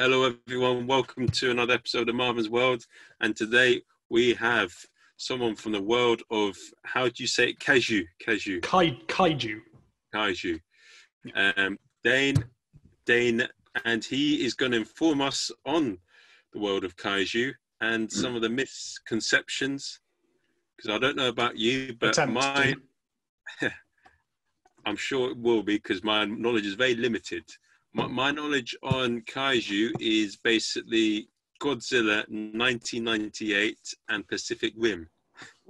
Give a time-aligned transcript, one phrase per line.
[0.00, 0.86] Hello, everyone.
[0.86, 2.86] Welcome to another episode of Marvin's World.
[3.20, 4.72] And today we have
[5.16, 7.58] someone from the world of how do you say it?
[7.58, 8.04] Kaiju.
[8.24, 8.62] Kaiju.
[8.62, 9.58] Kai, kaiju.
[10.14, 10.60] Kaiju.
[11.34, 12.44] Um, Dane.
[13.06, 13.48] Dane,
[13.84, 15.98] and he is going to inform us on
[16.52, 19.98] the world of kaiju and some of the misconceptions.
[20.76, 22.76] Because I don't know about you, but Attempt my
[24.86, 27.42] I'm sure it will be because my knowledge is very limited.
[27.94, 31.28] My, my knowledge on kaiju is basically
[31.60, 33.76] Godzilla 1998
[34.08, 35.08] and Pacific Rim.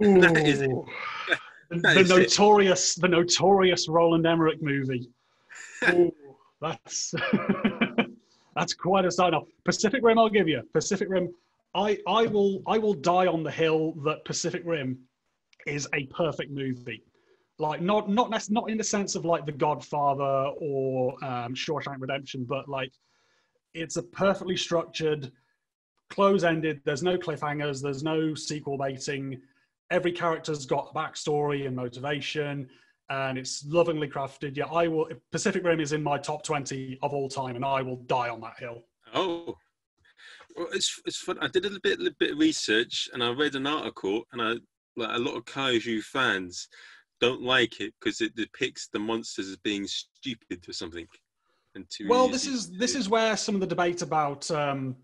[0.00, 0.70] That is it.
[1.70, 2.18] That the is it.
[2.18, 5.10] notorious, the notorious Roland Emmerich movie.
[5.90, 6.10] Ooh,
[6.62, 7.12] that's
[8.56, 9.44] that's quite a sign off.
[9.66, 10.62] Pacific Rim, I'll give you.
[10.72, 11.28] Pacific Rim,
[11.74, 14.98] I I will I will die on the hill that Pacific Rim
[15.66, 17.02] is a perfect movie.
[17.60, 22.44] Like not not not in the sense of like The Godfather or um, Shawshank Redemption,
[22.44, 22.92] but like
[23.74, 25.32] it's a perfectly structured,
[26.08, 26.82] close-ended.
[26.84, 27.82] There's no cliffhangers.
[27.82, 29.40] There's no sequel baiting.
[29.90, 32.68] Every character's got a backstory and motivation,
[33.10, 34.56] and it's lovingly crafted.
[34.56, 35.08] Yeah, I will.
[35.32, 38.40] Pacific Rim is in my top twenty of all time, and I will die on
[38.42, 38.84] that hill.
[39.14, 39.56] Oh,
[40.56, 41.38] well, it's it's fun.
[41.40, 44.40] I did a little bit, little bit of research, and I read an article, and
[44.40, 44.54] I
[44.96, 46.68] like a lot of kaiju fans
[47.20, 51.06] don't like it because it depicts the monsters as being stupid or something.
[51.74, 54.96] And too Well, this is this is where some of the debate about um,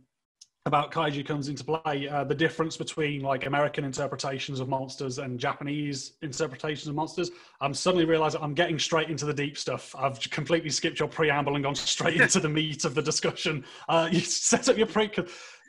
[0.67, 2.09] about kaiju comes into play.
[2.09, 7.31] Uh, the difference between like American interpretations of monsters and Japanese interpretations of monsters.
[7.61, 9.95] I'm suddenly realizing I'm getting straight into the deep stuff.
[9.95, 13.65] I've completely skipped your preamble and gone straight into the meat of the discussion.
[13.89, 15.11] Uh, you set up your pre.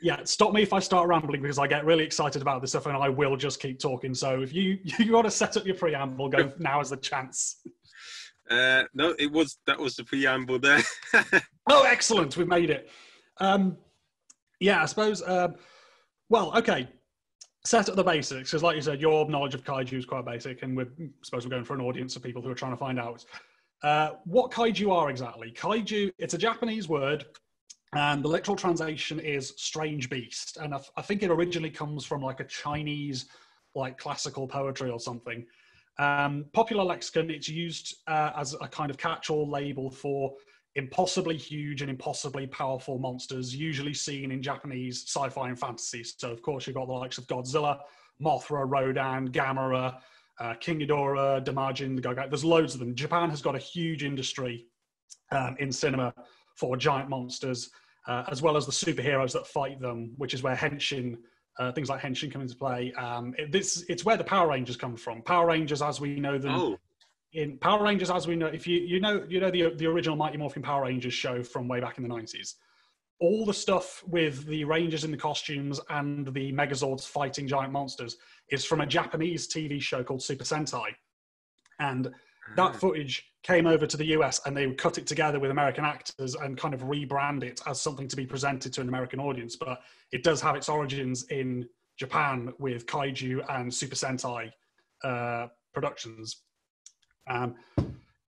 [0.00, 2.86] Yeah, stop me if I start rambling because I get really excited about this stuff
[2.86, 4.14] and I will just keep talking.
[4.14, 7.60] So if you you want to set up your preamble, go now is the chance.
[8.50, 10.82] Uh, no, it was that was the preamble there.
[11.68, 12.36] Oh, excellent.
[12.36, 12.90] We've made it.
[13.38, 13.76] Um,
[14.60, 15.22] yeah, I suppose.
[15.26, 15.54] Um,
[16.28, 16.88] well, okay.
[17.64, 20.62] Set up the basics, because like you said, your knowledge of kaiju is quite basic,
[20.62, 22.76] and we're I suppose we're going for an audience of people who are trying to
[22.76, 23.24] find out
[23.82, 25.50] uh, what kaiju are exactly.
[25.50, 27.26] Kaiju, it's a Japanese word,
[27.94, 30.58] and the literal translation is strange beast.
[30.58, 33.26] And I, I think it originally comes from like a Chinese,
[33.74, 35.44] like classical poetry or something.
[35.98, 40.34] Um, popular lexicon, it's used uh, as a kind of catch-all label for
[40.76, 46.04] impossibly huge and impossibly powerful monsters, usually seen in Japanese sci-fi and fantasy.
[46.04, 47.80] So, of course, you've got the likes of Godzilla,
[48.22, 49.98] Mothra, Rodan, Gamera,
[50.38, 52.28] uh, King Ghidorah, Daimajin, the Gogai.
[52.28, 52.94] There's loads of them.
[52.94, 54.66] Japan has got a huge industry
[55.32, 56.12] um, in cinema
[56.54, 57.70] for giant monsters,
[58.06, 61.16] uh, as well as the superheroes that fight them, which is where Henshin,
[61.58, 62.92] uh, things like Henshin come into play.
[62.98, 65.22] Um, it, this, it's where the Power Rangers come from.
[65.22, 66.78] Power Rangers, as we know them, oh,
[67.36, 70.16] in Power Rangers, as we know, if you you know you know the the original
[70.16, 72.56] Mighty Morphin Power Rangers show from way back in the nineties,
[73.20, 78.16] all the stuff with the Rangers in the costumes and the Megazords fighting giant monsters
[78.50, 80.88] is from a Japanese TV show called Super Sentai,
[81.78, 82.06] and
[82.56, 82.78] that Ah.
[82.78, 86.34] footage came over to the US and they would cut it together with American actors
[86.36, 89.56] and kind of rebrand it as something to be presented to an American audience.
[89.56, 94.50] But it does have its origins in Japan with kaiju and Super Sentai
[95.04, 96.42] uh, productions.
[97.26, 97.54] Um,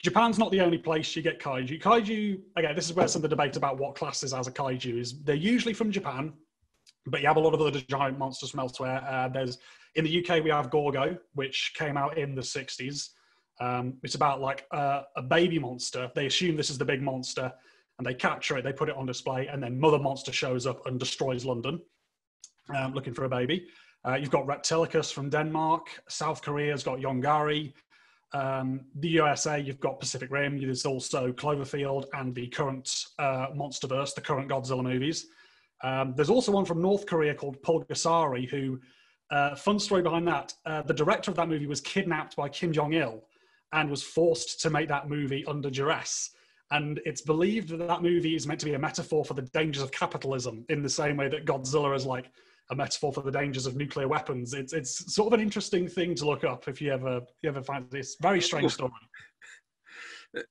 [0.02, 1.80] Japan's not the only place you get kaiju.
[1.82, 4.98] Kaiju, again, this is where some of the debate about what classes as a kaiju
[4.98, 5.20] is.
[5.22, 6.32] They're usually from Japan,
[7.06, 9.04] but you have a lot of other giant monsters from elsewhere.
[9.08, 9.58] Uh, there's
[9.96, 13.10] in the UK we have Gorgo, which came out in the 60s.
[13.60, 16.10] Um, it's about like uh, a baby monster.
[16.14, 17.52] They assume this is the big monster,
[17.98, 18.62] and they capture it.
[18.62, 21.80] They put it on display, and then Mother Monster shows up and destroys London,
[22.76, 23.66] um, looking for a baby.
[24.06, 25.88] Uh, you've got Reptilicus from Denmark.
[26.08, 27.72] South Korea's got Yongari.
[28.32, 30.60] Um, the USA, you've got Pacific Rim.
[30.60, 35.26] There's also Cloverfield and the current uh, MonsterVerse, the current Godzilla movies.
[35.82, 38.80] Um, there's also one from North Korea called Pulgasari, who,
[39.30, 42.72] uh, fun story behind that, uh, the director of that movie was kidnapped by Kim
[42.72, 43.22] Jong il
[43.72, 46.30] and was forced to make that movie under duress.
[46.70, 49.82] And it's believed that that movie is meant to be a metaphor for the dangers
[49.82, 52.30] of capitalism in the same way that Godzilla is like
[52.70, 54.54] a metaphor for the dangers of nuclear weapons.
[54.54, 57.48] It's, it's sort of an interesting thing to look up if you ever, if you
[57.48, 58.92] ever find this very strange story.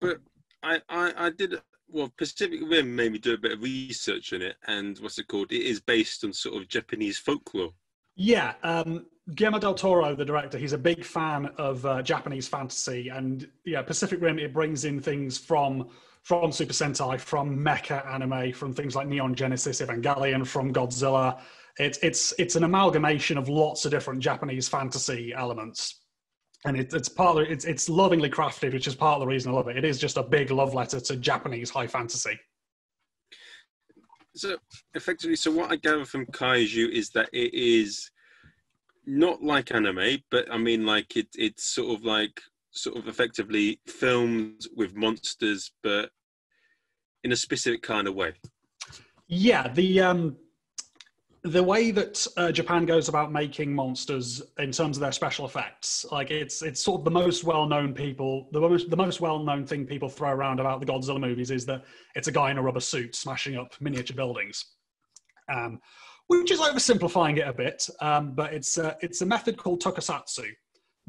[0.00, 0.18] but
[0.62, 1.54] I, I I did
[1.88, 2.12] well.
[2.16, 5.52] Pacific Rim made me do a bit of research on it, and what's it called?
[5.52, 7.72] It is based on sort of Japanese folklore.
[8.16, 13.08] Yeah, um, Guillermo del Toro, the director, he's a big fan of uh, Japanese fantasy,
[13.08, 15.88] and yeah, Pacific Rim it brings in things from
[16.22, 21.40] from Super Sentai, from mecha anime, from things like Neon Genesis Evangelion, from Godzilla.
[21.78, 26.00] It's it's it's an amalgamation of lots of different Japanese fantasy elements,
[26.66, 29.52] and it, it's part of it's it's lovingly crafted, which is part of the reason
[29.52, 29.76] I love it.
[29.76, 32.38] It is just a big love letter to Japanese high fantasy.
[34.34, 34.56] so
[34.94, 38.10] effectively, so what I gather from Kaiju is that it is
[39.06, 42.40] not like anime, but I mean, like it, it's sort of like
[42.70, 46.10] sort of effectively filmed with monsters, but
[47.24, 48.32] in a specific kind of way.
[49.28, 50.36] Yeah, the um,
[51.42, 56.04] the way that uh, Japan goes about making monsters in terms of their special effects,
[56.12, 59.38] like it's it's sort of the most well known people, the most the most well
[59.38, 61.84] known thing people throw around about the Godzilla movies is that
[62.14, 64.64] it's a guy in a rubber suit smashing up miniature buildings,
[65.48, 65.80] um,
[66.26, 67.88] which is oversimplifying it a bit.
[68.00, 70.44] Um, but it's uh, it's a method called tokusatsu,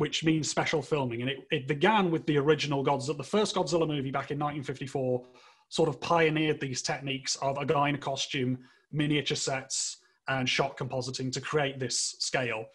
[0.02, 3.88] which means special filming, and it, it began with the original Godzilla, the first Godzilla
[3.88, 5.24] movie back in 1954,
[5.70, 8.58] sort of pioneered these techniques of a guy in a costume,
[8.92, 12.66] miniature sets and shot compositing to create this scale.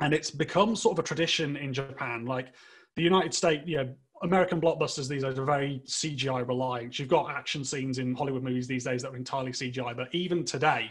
[0.00, 2.24] And it's become sort of a tradition in Japan.
[2.24, 2.54] Like
[2.94, 6.98] the United States, you know, American blockbusters these days are very CGI reliant.
[6.98, 10.42] You've got action scenes in Hollywood movies these days that are entirely CGI, but even
[10.42, 10.90] today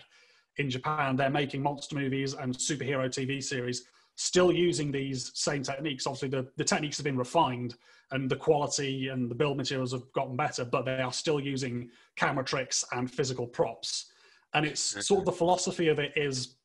[0.57, 6.07] in Japan, they're making monster movies and superhero TV series still using these same techniques.
[6.07, 7.75] Obviously, the, the techniques have been refined
[8.11, 11.89] and the quality and the build materials have gotten better, but they are still using
[12.15, 14.11] camera tricks and physical props
[14.55, 16.55] and it's sort of the philosophy of it is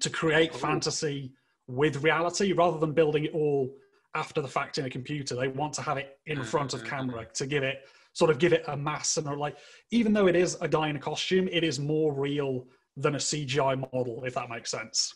[0.00, 1.32] to create fantasy
[1.66, 3.68] with reality rather than building it all
[4.14, 5.34] after the fact in a computer.
[5.34, 7.32] They want to have it in mm-hmm, front of mm-hmm, camera mm-hmm.
[7.34, 7.80] to give it
[8.12, 9.56] sort of give it a mass and like
[9.90, 12.66] even though it is a guy in a costume, it is more real
[12.96, 15.14] than a CGI model, if that makes sense.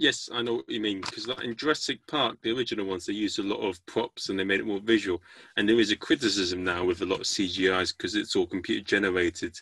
[0.00, 1.00] Yes, I know what you mean.
[1.00, 4.38] Because like in Jurassic Park, the original ones, they used a lot of props and
[4.38, 5.20] they made it more visual.
[5.56, 8.84] And there is a criticism now with a lot of CGIs because it's all computer
[8.84, 9.58] generated.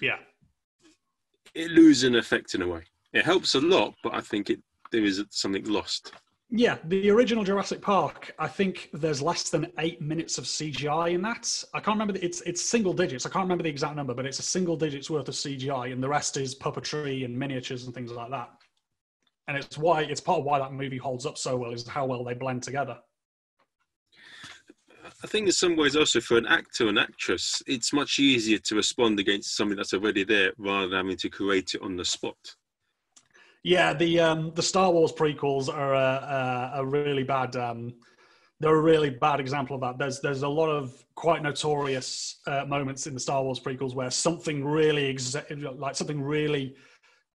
[0.00, 0.16] Yeah
[1.54, 2.82] it loses an effect in a way.
[3.12, 6.12] It helps a lot, but I think it there is something lost.
[6.50, 8.34] Yeah, the original Jurassic Park.
[8.38, 11.64] I think there's less than eight minutes of CGI in that.
[11.72, 12.12] I can't remember.
[12.12, 13.24] The, it's it's single digits.
[13.24, 16.02] I can't remember the exact number, but it's a single digits worth of CGI, and
[16.02, 18.50] the rest is puppetry and miniatures and things like that.
[19.48, 22.06] And it's why it's part of why that movie holds up so well is how
[22.06, 22.98] well they blend together.
[25.22, 28.76] I think in some ways also for an actor and actress, it's much easier to
[28.76, 32.36] respond against something that's already there rather than having to create it on the spot.
[33.64, 37.54] Yeah, the um, the Star Wars prequels are a, a, a really bad.
[37.54, 37.94] Um,
[38.58, 39.98] they're a really bad example of that.
[39.98, 44.10] There's there's a lot of quite notorious uh, moments in the Star Wars prequels where
[44.10, 46.74] something really exa- like something really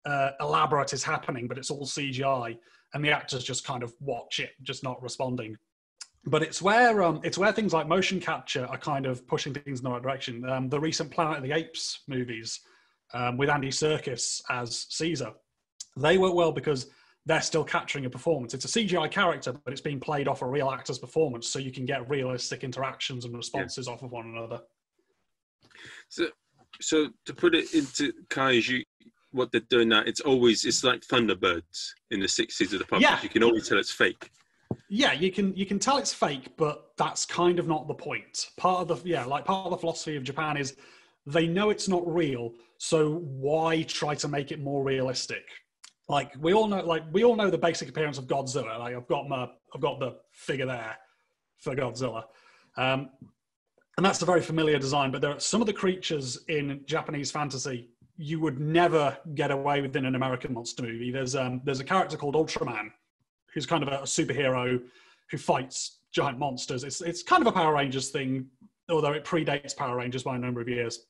[0.06, 2.58] uh, elaborate is happening, but it's all CGI,
[2.94, 5.58] and the actors just kind of watch it, just not responding
[6.26, 9.80] but it's where um, it's where things like motion capture are kind of pushing things
[9.80, 10.48] in the right direction.
[10.50, 12.62] Um, the recent Planet of the Apes movies
[13.14, 15.32] um, with Andy Serkis as Caesar,
[15.98, 16.88] they work well because
[17.26, 18.54] they're still capturing a performance.
[18.54, 21.72] It's a CGI character, but it's being played off a real actor's performance, so you
[21.72, 23.94] can get realistic interactions and responses yeah.
[23.94, 24.62] off of one another.
[26.10, 26.28] So,
[26.82, 28.84] so to put it into kaiju,
[29.34, 33.02] what they're doing now, it's always it's like Thunderbirds in the '60s of the puppets.
[33.02, 33.22] Yeah.
[33.22, 34.32] You can always tell it's fake.
[34.90, 38.50] Yeah you can you can tell it's fake but that's kind of not the point.
[38.58, 40.76] Part of the yeah like part of the philosophy of japan is
[41.26, 45.44] they know it's not real so why try to make it more realistic?
[46.10, 48.78] Like we all know like we all know the basic appearance of godzilla.
[48.80, 50.98] Like i've got my i've got the figure there
[51.60, 52.24] for godzilla.
[52.76, 53.10] Um,
[53.98, 57.30] and that's a very familiar design but there are some of the creatures in japanese
[57.30, 57.90] fantasy
[58.24, 61.84] you would never get away with in an american monster movie there's um, there's a
[61.84, 62.90] character called ultraman
[63.54, 64.82] who's kind of a, superhero
[65.30, 66.84] who fights giant monsters.
[66.84, 68.48] It's it's kind of a Power Rangers thing,
[68.90, 71.06] although it predates Power Rangers by a number of years.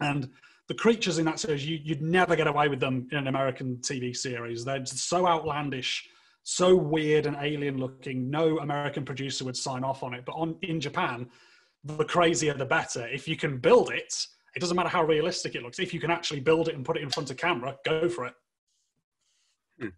[0.00, 0.30] And
[0.68, 3.76] the creatures in that series, you, would never get away with them in an American
[3.78, 4.64] TV series.
[4.64, 6.06] They're so outlandish,
[6.44, 8.30] so weird and alien looking.
[8.30, 10.24] No American producer would sign off on it.
[10.24, 11.28] But on in Japan,
[11.84, 13.06] the crazier the better.
[13.08, 14.26] If you can build it,
[14.58, 15.78] it doesn't matter how realistic it looks.
[15.78, 18.26] If you can actually build it and put it in front of camera, go for
[18.26, 18.34] it.
[19.80, 19.88] Hmm.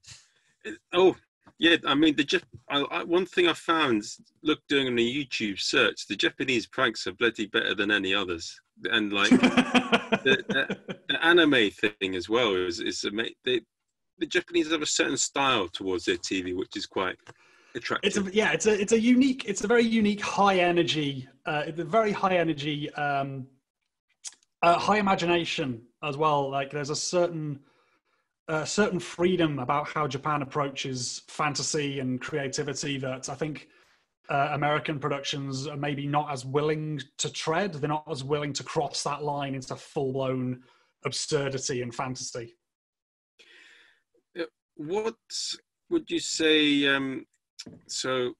[0.92, 1.16] Oh,
[1.58, 4.02] yeah, I mean the Jap- I, I, one thing I found,
[4.42, 9.14] look doing a YouTube search, the Japanese pranks are bloody better than any others, and
[9.14, 13.00] like the, the, the, anime thing as well is is
[13.44, 13.62] they,
[14.18, 17.16] the Japanese have a certain style towards their TV, which is quite
[17.74, 18.06] attractive.
[18.06, 21.62] It's a, yeah, it's a it's a unique, it's a very unique high energy, uh,
[21.66, 23.46] it's a very high energy, um,
[24.62, 26.50] uh, high imagination as well.
[26.50, 27.60] Like there's a certain
[28.64, 33.68] certain freedom about how Japan approaches fantasy and creativity that I think
[34.28, 37.74] uh, American productions are maybe not as willing to tread.
[37.74, 40.62] They're not as willing to cross that line into full blown
[41.04, 42.56] absurdity and fantasy.
[44.76, 45.16] What
[45.90, 46.86] would you say?
[46.86, 47.26] Um,
[47.86, 48.32] so,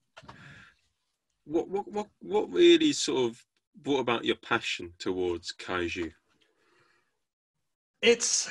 [1.45, 3.45] what, what what what really sort of
[3.83, 6.11] brought about your passion towards kaiju?
[8.01, 8.49] it's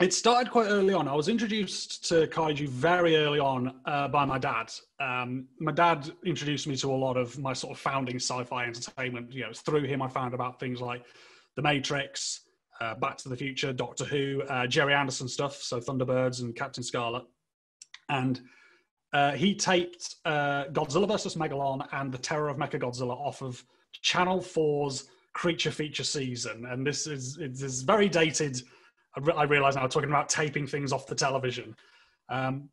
[0.00, 1.06] it started quite early on.
[1.06, 4.72] I was introduced to kaiju very early on uh, by my dad.
[4.98, 9.32] Um, my dad introduced me to a lot of my sort of founding sci-fi entertainment.
[9.32, 11.04] You know, through him I found about things like
[11.56, 12.40] The Matrix,
[12.80, 16.82] uh, Back to the Future, Doctor Who, uh, Gerry Anderson stuff, so Thunderbirds and Captain
[16.82, 17.24] Scarlet,
[18.08, 18.40] and
[19.12, 23.62] uh, he taped uh, Godzilla vs Megalon and The Terror of Mechagodzilla off of
[24.00, 28.62] Channel 4's Creature Feature season, and this is it is very dated
[29.36, 31.76] I realize now, I'm talking about taping things off the television.
[32.28, 32.70] Um,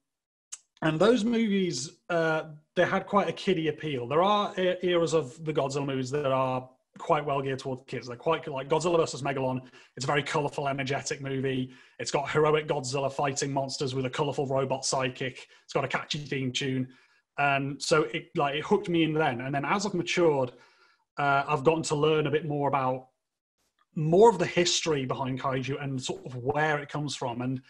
[0.82, 2.44] and those movies, uh,
[2.76, 4.08] they had quite a kiddie appeal.
[4.08, 8.08] There are eras of the Godzilla movies that are quite well geared towards kids.
[8.08, 9.62] They're quite like Godzilla versus Megalon.
[9.96, 11.72] It's a very colorful, energetic movie.
[12.00, 15.38] It's got heroic Godzilla fighting monsters with a colorful robot sidekick.
[15.64, 16.88] It's got a catchy theme tune,
[17.38, 19.42] and so it like it hooked me in then.
[19.42, 20.52] And then as I've matured,
[21.18, 23.08] uh, I've gotten to learn a bit more about
[23.96, 27.62] more of the history behind kaiju and sort of where it comes from and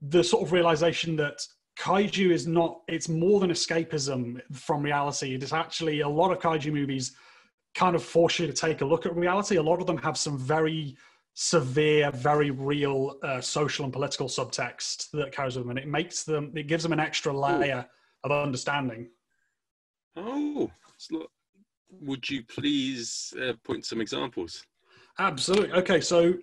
[0.00, 1.40] the sort of realization that
[1.78, 6.38] kaiju is not it's more than escapism from reality it is actually a lot of
[6.38, 7.16] kaiju movies
[7.74, 10.16] kind of force you to take a look at reality a lot of them have
[10.16, 10.96] some very
[11.34, 16.22] severe very real uh, social and political subtext that carries with them and it makes
[16.22, 17.84] them it gives them an extra layer
[18.26, 18.30] Ooh.
[18.30, 19.08] of understanding
[20.16, 20.70] oh
[22.00, 24.64] would you please uh, point some examples
[25.18, 25.72] Absolutely.
[25.72, 26.34] Okay, so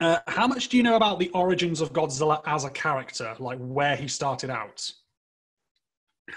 [0.00, 3.58] uh, how much do you know about the origins of Godzilla as a character, like
[3.58, 4.90] where he started out?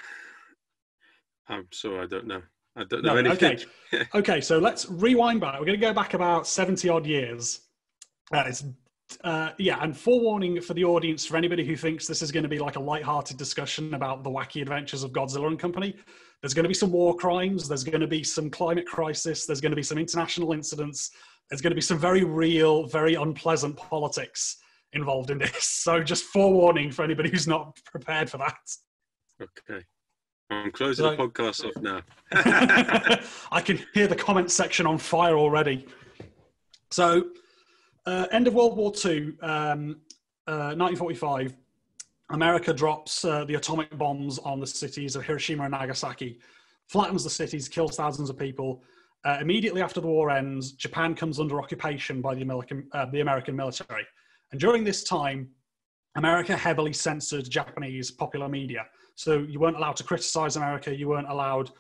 [1.47, 2.41] I'm sorry, I don't know.
[2.75, 3.59] I don't know no, anything.
[3.93, 4.07] Okay.
[4.15, 5.59] okay, so let's rewind back.
[5.59, 7.61] We're going to go back about 70 odd years.
[8.33, 8.51] Uh,
[9.23, 12.49] uh, yeah, and forewarning for the audience, for anybody who thinks this is going to
[12.49, 15.95] be like a light-hearted discussion about the wacky adventures of Godzilla and Company,
[16.41, 19.61] there's going to be some war crimes, there's going to be some climate crisis, there's
[19.61, 21.11] going to be some international incidents,
[21.49, 24.57] there's going to be some very real, very unpleasant politics
[24.93, 25.51] involved in this.
[25.85, 28.57] So just forewarning for anybody who's not prepared for that.
[29.39, 29.85] Okay.
[30.49, 32.01] I'm closing so, the podcast off now.
[33.51, 35.87] I can hear the comment section on fire already.
[36.91, 37.29] So,
[38.05, 40.01] uh, end of World War II, um,
[40.47, 41.55] uh, 1945,
[42.29, 46.39] America drops uh, the atomic bombs on the cities of Hiroshima and Nagasaki,
[46.87, 48.83] flattens the cities, kills thousands of people,
[49.25, 53.21] uh, immediately after the war ends, Japan comes under occupation by the American, uh, the
[53.21, 54.05] American military.
[54.51, 55.49] And during this time,
[56.15, 58.85] America heavily censored Japanese popular media.
[59.15, 61.71] So you weren't allowed to criticize America, you weren't allowed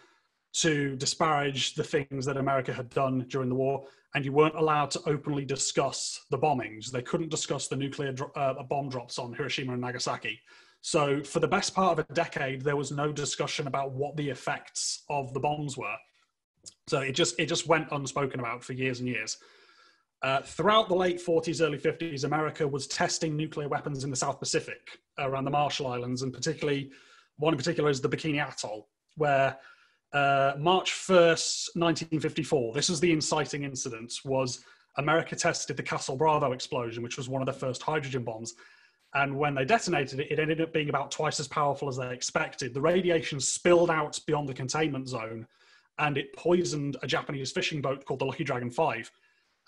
[0.53, 4.89] to disparage the things that America had done during the war, and you weren't allowed
[4.91, 6.91] to openly discuss the bombings.
[6.91, 10.39] They couldn't discuss the nuclear dro- uh, bomb drops on Hiroshima and Nagasaki.
[10.79, 14.29] So, for the best part of a decade, there was no discussion about what the
[14.29, 15.95] effects of the bombs were.
[16.87, 19.37] So it just it just went unspoken about for years and years.
[20.21, 24.39] Uh, throughout the late 40s, early 50s, America was testing nuclear weapons in the South
[24.39, 26.91] Pacific around the Marshall Islands, and particularly
[27.37, 29.57] one in particular is the Bikini Atoll, where
[30.13, 34.63] uh, March 1st, 1954, this was the inciting incident, was
[34.97, 38.53] America tested the Castle Bravo explosion, which was one of the first hydrogen bombs.
[39.13, 42.13] And when they detonated it, it ended up being about twice as powerful as they
[42.13, 42.73] expected.
[42.73, 45.47] The radiation spilled out beyond the containment zone
[45.99, 49.11] and it poisoned a Japanese fishing boat called the Lucky Dragon 5.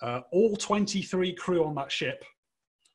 [0.02, 2.24] Uh, all 23 crew on that ship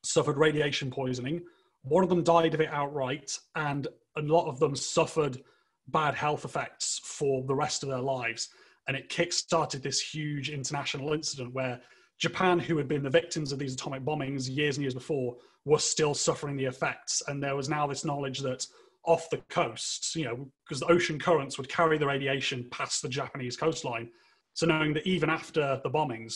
[0.05, 1.43] suffered radiation poisoning.
[1.83, 5.43] One of them died of it outright, and a lot of them suffered
[5.89, 8.49] bad health effects for the rest of their lives.
[8.89, 11.81] And it kick-started this huge international incident where
[12.19, 15.79] Japan, who had been the victims of these atomic bombings years and years before, were
[15.79, 17.23] still suffering the effects.
[17.27, 18.67] And there was now this knowledge that
[19.05, 23.09] off the coast, you know, because the ocean currents would carry the radiation past the
[23.09, 24.09] Japanese coastline.
[24.55, 26.35] So knowing that even after the bombings,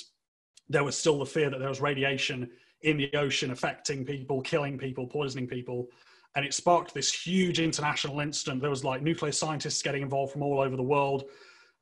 [0.68, 2.50] there was still the fear that there was radiation
[2.82, 5.86] in the ocean affecting people, killing people, poisoning people.
[6.36, 8.60] And it sparked this huge international incident.
[8.60, 11.24] There was like nuclear scientists getting involved from all over the world.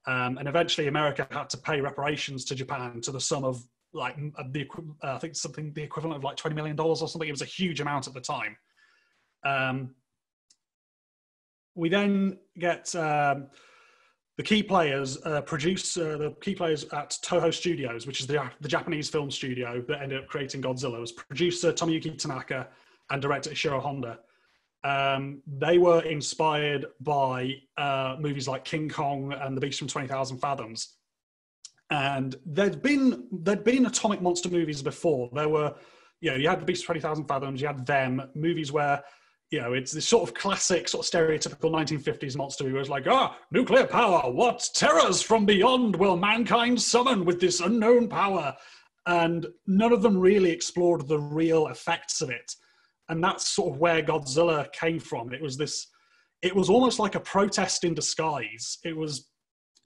[0.06, 4.16] Um, and eventually America had to pay reparations to Japan to the sum of like
[4.16, 4.66] the,
[5.02, 7.28] uh, I think something, the equivalent of like $20 million or something.
[7.28, 8.56] It was a huge amount at the time.
[9.44, 9.90] Um,
[11.74, 13.48] we then get um,
[14.36, 18.50] the key players uh, produce uh, the key players at Toho Studios, which is the,
[18.60, 21.00] the Japanese film studio that ended up creating Godzilla.
[21.00, 22.68] Was producer Tomoyuki Tanaka
[23.10, 24.18] and director Ishiro Honda.
[24.84, 30.08] Um, they were inspired by uh, movies like King Kong and The Beast from Twenty
[30.08, 30.96] Thousand Fathoms,
[31.90, 35.30] and there'd been there'd been atomic monster movies before.
[35.32, 35.74] There were,
[36.20, 39.02] you know, you had The Beast from Twenty Thousand Fathoms, you had them movies where
[39.50, 43.06] you know, it's this sort of classic, sort of stereotypical 1950s monster who was like,
[43.06, 48.56] ah, nuclear power, what terrors from beyond will mankind summon with this unknown power?
[49.06, 52.54] and none of them really explored the real effects of it.
[53.08, 55.32] And that's sort of where Godzilla came from.
[55.32, 55.88] It was this,
[56.42, 58.78] it was almost like a protest in disguise.
[58.84, 59.28] It was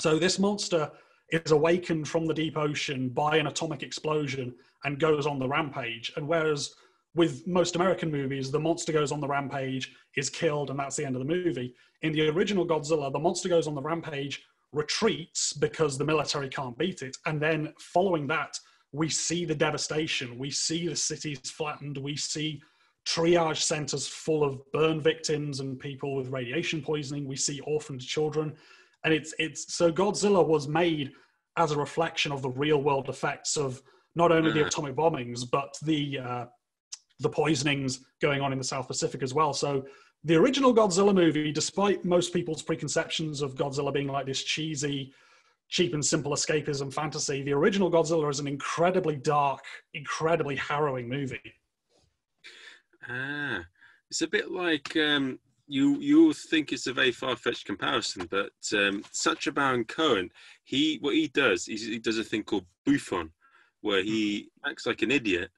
[0.01, 0.91] so this monster
[1.31, 6.13] is awakened from the deep ocean by an atomic explosion and goes on the rampage.
[6.17, 6.75] And whereas
[7.15, 11.05] with most American movies, the monster goes on the rampage, is killed, and that's the
[11.05, 11.75] end of the movie.
[12.03, 16.79] In the original Godzilla, the monster goes on the rampage, retreats because the military can't
[16.79, 18.59] beat it, and then following that,
[18.93, 20.39] we see the devastation.
[20.39, 21.99] We see the cities flattened.
[21.99, 22.63] We see
[23.09, 27.27] triage centers full of burn victims and people with radiation poisoning.
[27.27, 28.55] We see orphaned children
[29.05, 31.13] and it's it's so Godzilla was made
[31.57, 33.83] as a reflection of the real world effects of
[34.15, 36.45] not only the atomic bombings but the uh,
[37.21, 39.53] the poisonings going on in the South Pacific as well.
[39.53, 39.85] So
[40.25, 45.13] the original Godzilla movie, despite most people's preconceptions of Godzilla being like this cheesy,
[45.69, 51.55] cheap and simple escapism fantasy, the original Godzilla is an incredibly dark, incredibly harrowing movie.
[53.09, 53.65] Ah,
[54.11, 58.53] it's a bit like um, you you think it's a very far fetched comparison, but
[58.75, 60.31] um, Sacha Baron Cohen,
[60.65, 63.31] he what he does is he does a thing called bouffon,
[63.81, 65.51] where he acts like an idiot,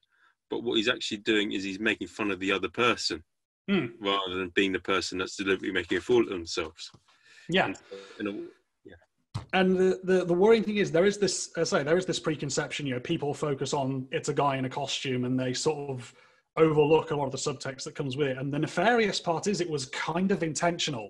[0.49, 3.23] but what he's actually doing is he's making fun of the other person
[3.69, 3.91] mm.
[3.99, 6.91] rather than being the person that's deliberately making a fool of themselves.
[7.49, 7.73] Yeah.
[8.19, 8.31] And, a,
[8.85, 8.93] yeah.
[9.53, 12.19] And the, the, the worrying thing is there is this I say there is this
[12.19, 15.89] preconception you know people focus on it's a guy in a costume and they sort
[15.89, 16.13] of
[16.57, 18.37] overlook a lot of the subtext that comes with it.
[18.37, 21.09] And the nefarious part is it was kind of intentional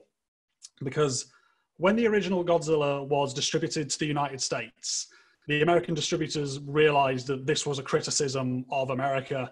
[0.83, 1.31] because
[1.77, 5.07] when the original Godzilla was distributed to the United States,
[5.47, 9.51] the American distributors realized that this was a criticism of America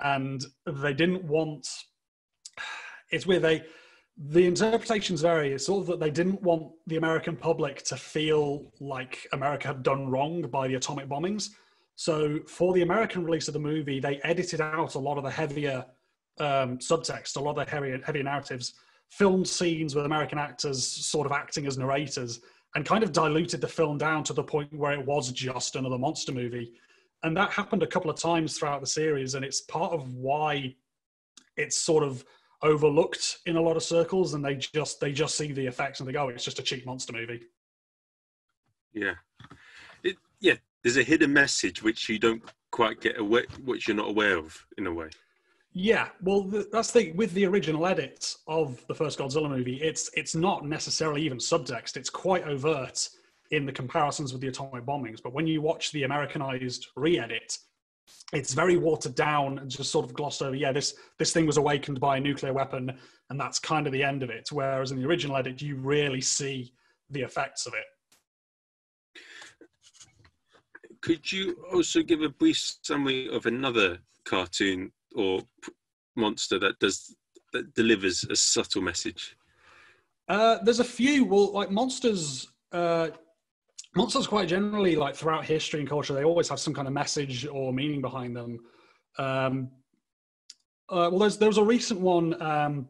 [0.00, 1.66] and they didn't want
[3.10, 3.62] it's where they
[4.18, 5.52] the interpretations vary.
[5.52, 9.82] It's sort of that they didn't want the American public to feel like America had
[9.82, 11.50] done wrong by the atomic bombings.
[11.96, 15.30] So for the American release of the movie, they edited out a lot of the
[15.30, 15.84] heavier
[16.38, 18.74] um, subtext, a lot of the heavier, heavier narratives,
[19.10, 22.40] filmed scenes with American actors sort of acting as narrators,
[22.74, 25.96] and kind of diluted the film down to the point where it was just another
[25.96, 26.74] monster movie.
[27.22, 30.74] And that happened a couple of times throughout the series, and it's part of why
[31.56, 32.22] it's sort of
[32.62, 36.08] overlooked in a lot of circles, and they just they just see the effects and
[36.08, 37.40] they go, oh, "It's just a cheap monster movie."
[38.92, 39.14] Yeah,
[40.02, 40.56] it yeah
[40.86, 44.56] there's a hidden message which you don't quite get away, which you're not aware of
[44.78, 45.08] in a way.
[45.72, 49.82] Yeah, well, that's the with the original edits of the first Godzilla movie.
[49.82, 51.96] It's it's not necessarily even subtext.
[51.96, 53.08] It's quite overt
[53.50, 55.20] in the comparisons with the atomic bombings.
[55.20, 57.58] But when you watch the Americanized re-edit,
[58.32, 60.54] it's very watered down and just sort of glossed over.
[60.54, 62.96] Yeah, this this thing was awakened by a nuclear weapon,
[63.28, 64.50] and that's kind of the end of it.
[64.52, 66.72] Whereas in the original edit, you really see
[67.10, 67.86] the effects of it.
[71.06, 75.40] Could you also give a brief summary of another cartoon or
[76.16, 77.14] monster that does
[77.52, 79.36] that delivers a subtle message?
[80.28, 81.24] Uh, there's a few.
[81.24, 83.10] Well, like monsters, uh,
[83.94, 87.46] monsters quite generally, like throughout history and culture, they always have some kind of message
[87.46, 88.58] or meaning behind them.
[89.16, 89.70] Um,
[90.88, 92.88] uh, well, there's there was a recent one um,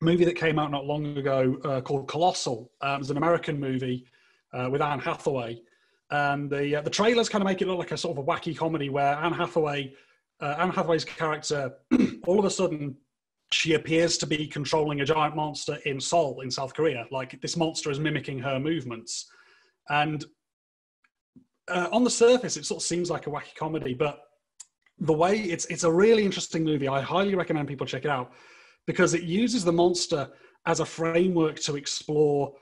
[0.00, 2.70] movie that came out not long ago uh, called Colossal.
[2.80, 4.06] Um, it was an American movie
[4.54, 5.60] uh, with Anne Hathaway,
[6.10, 8.26] and the uh, the trailers kind of make it look like a sort of a
[8.26, 9.92] wacky comedy where Anne Hathaway,
[10.40, 11.72] uh, Anne Hathaway's character,
[12.26, 12.96] all of a sudden
[13.52, 17.06] she appears to be controlling a giant monster in Seoul in South Korea.
[17.10, 19.30] Like this monster is mimicking her movements,
[19.88, 20.24] and
[21.68, 24.22] uh, on the surface it sort of seems like a wacky comedy, but
[24.98, 26.88] the way it's it's a really interesting movie.
[26.88, 28.32] I highly recommend people check it out
[28.86, 30.28] because it uses the monster
[30.66, 32.52] as a framework to explore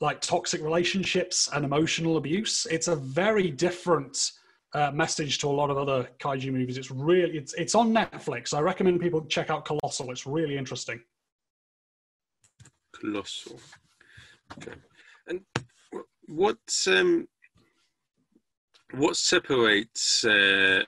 [0.00, 2.66] like toxic relationships and emotional abuse.
[2.70, 4.32] It's a very different
[4.74, 6.76] uh, message to a lot of other kaiju movies.
[6.76, 8.52] It's really it's it's on Netflix.
[8.52, 10.10] I recommend people check out Colossal.
[10.10, 11.00] It's really interesting.
[13.00, 13.58] Colossal.
[14.58, 14.76] Okay.
[15.28, 15.40] And
[16.26, 17.26] what um
[18.92, 20.82] what separates uh,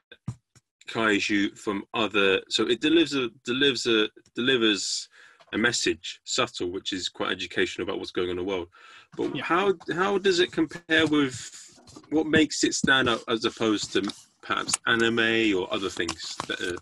[0.88, 2.40] kaiju from other?
[2.49, 5.09] So it delivers a delivers a delivers
[5.53, 8.68] a message, subtle, which is quite educational about what's going on in the world.
[9.16, 9.42] But yeah.
[9.42, 11.51] how how does it compare with
[12.11, 14.03] what makes it stand out as opposed to
[14.42, 16.77] perhaps anime or other things that are...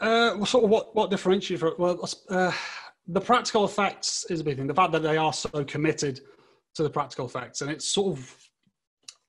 [0.00, 1.78] Uh, well, sort of what what differentiates it?
[1.78, 2.52] Well, uh,
[3.06, 4.66] the practical effects is a big thing.
[4.66, 6.20] The fact that they are so committed
[6.74, 8.36] to the practical effects, and it's sort of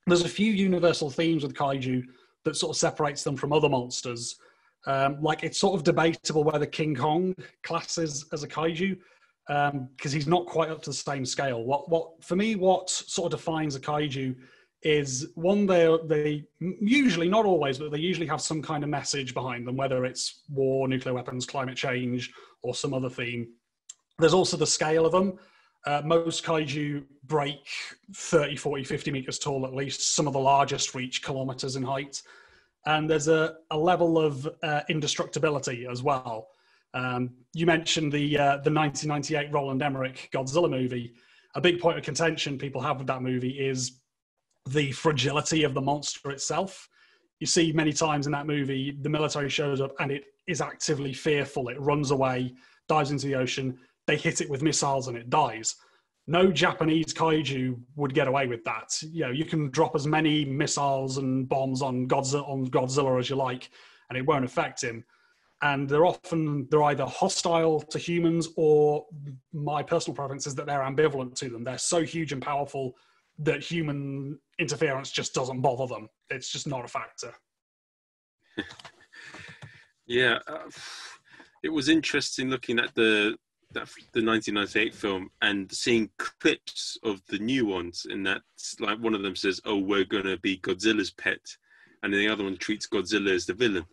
[0.07, 2.03] there's a few universal themes with kaiju
[2.43, 4.37] that sort of separates them from other monsters.
[4.87, 8.97] Um, like it's sort of debatable whether King Kong classes as a kaiju.
[9.47, 11.63] because um, he's not quite up to the same scale.
[11.63, 14.35] What what for me, what sort of defines a kaiju
[14.83, 19.33] is one they they usually not always, but they usually have some kind of message
[19.33, 23.47] behind them, whether it's war, nuclear weapons, climate change, or some other theme.
[24.19, 25.39] There's also the scale of them.
[25.85, 27.67] Uh, most kaiju break
[28.15, 30.15] 30, 40, 50 meters tall at least.
[30.15, 32.21] Some of the largest reach kilometers in height.
[32.85, 36.49] And there's a, a level of uh, indestructibility as well.
[36.93, 41.13] Um, you mentioned the uh, the 1998 Roland Emmerich Godzilla movie.
[41.55, 43.99] A big point of contention people have with that movie is
[44.69, 46.89] the fragility of the monster itself.
[47.39, 51.13] You see many times in that movie, the military shows up and it is actively
[51.13, 51.69] fearful.
[51.69, 52.53] It runs away,
[52.87, 53.77] dives into the ocean.
[54.07, 55.75] They hit it with missiles and it dies.
[56.27, 58.99] No Japanese kaiju would get away with that.
[59.03, 63.29] You know, you can drop as many missiles and bombs on Godzilla, on Godzilla as
[63.29, 63.69] you like,
[64.09, 65.03] and it won't affect him.
[65.61, 69.05] And they're often they're either hostile to humans or
[69.53, 71.63] my personal preference is that they're ambivalent to them.
[71.63, 72.93] They're so huge and powerful
[73.39, 76.09] that human interference just doesn't bother them.
[76.29, 77.33] It's just not a factor.
[80.07, 80.69] Yeah uh,
[81.63, 83.35] it was interesting looking at the
[83.75, 88.41] that, the 1998 film and seeing clips of the new ones and that
[88.79, 91.39] like one of them says oh we're going to be godzilla's pet
[92.03, 93.85] and then the other one treats godzilla as the villain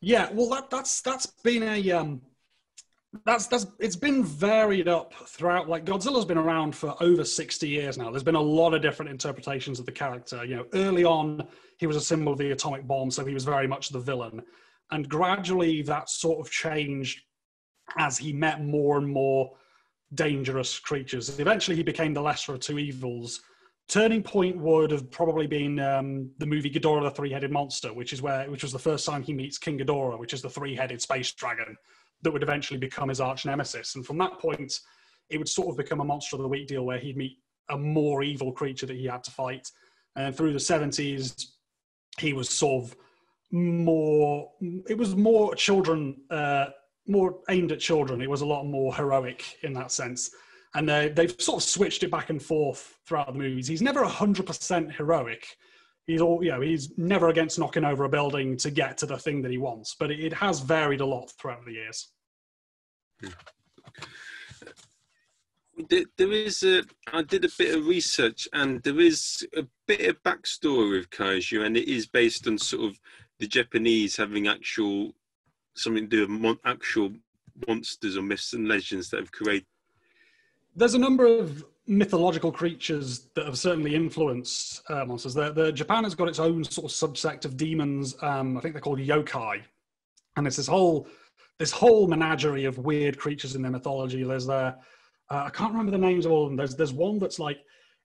[0.00, 2.20] yeah, well, that, that's that's been a um,
[3.24, 5.68] that's that's it's been varied up throughout.
[5.68, 8.10] Like Godzilla's been around for over sixty years now.
[8.10, 10.44] There's been a lot of different interpretations of the character.
[10.44, 11.46] You know, early on
[11.78, 14.40] he was a symbol of the atomic bomb, so he was very much the villain,
[14.92, 17.22] and gradually that sort of changed
[17.96, 19.52] as he met more and more
[20.14, 21.38] dangerous creatures.
[21.38, 23.40] Eventually, he became the lesser of two evils
[23.88, 28.20] Turning point would have probably been um, the movie Ghidorah the Three-Headed Monster, which is
[28.20, 31.32] where which was the first time he meets King Ghidorah, which is the three-headed space
[31.32, 31.74] dragon
[32.20, 33.94] that would eventually become his arch nemesis.
[33.94, 34.80] And from that point,
[35.30, 37.38] it would sort of become a monster of the week deal where he'd meet
[37.70, 39.70] a more evil creature that he had to fight.
[40.16, 41.46] And through the 70s,
[42.18, 42.96] he was sort of
[43.50, 44.50] more.
[44.86, 46.66] It was more children, uh,
[47.08, 48.20] more aimed at children.
[48.20, 50.30] It was a lot more heroic in that sense
[50.74, 53.66] and uh, they've sort of switched it back and forth throughout the movies.
[53.66, 55.56] He's never hundred percent heroic.
[56.06, 56.60] He's all you know.
[56.60, 59.96] He's never against knocking over a building to get to the thing that he wants.
[59.98, 62.08] But it, has varied a lot throughout the years.
[65.88, 66.82] There is a.
[67.12, 71.64] I did a bit of research, and there is a bit of backstory of kaiju,
[71.64, 72.98] and it is based on sort of
[73.38, 75.14] the Japanese having actual
[75.78, 77.12] something to do with actual
[77.66, 79.66] monsters or myths and legends that have created
[80.78, 85.34] there's a number of mythological creatures that have certainly influenced uh, monsters.
[85.34, 88.14] The, the, Japan has got its own sort of subsect of demons.
[88.22, 89.62] Um, I think they're called yokai,
[90.36, 91.08] and it's this whole
[91.58, 94.22] this whole menagerie of weird creatures in their mythology.
[94.22, 94.76] There's there,
[95.30, 96.56] uh, I can't remember the names of all of them.
[96.56, 97.58] There's there's one that's like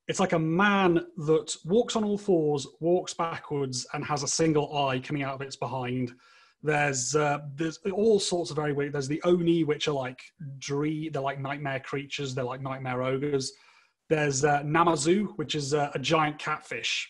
[0.07, 4.75] it's like a man that walks on all fours, walks backwards, and has a single
[4.88, 6.13] eye coming out of its behind.
[6.63, 8.93] There's uh, there's all sorts of very weird.
[8.93, 10.21] There's the oni, which are like
[10.60, 11.12] dream.
[11.12, 12.34] They're like nightmare creatures.
[12.34, 13.52] They're like nightmare ogres.
[14.10, 17.10] There's uh, Namazu, which is uh, a giant catfish.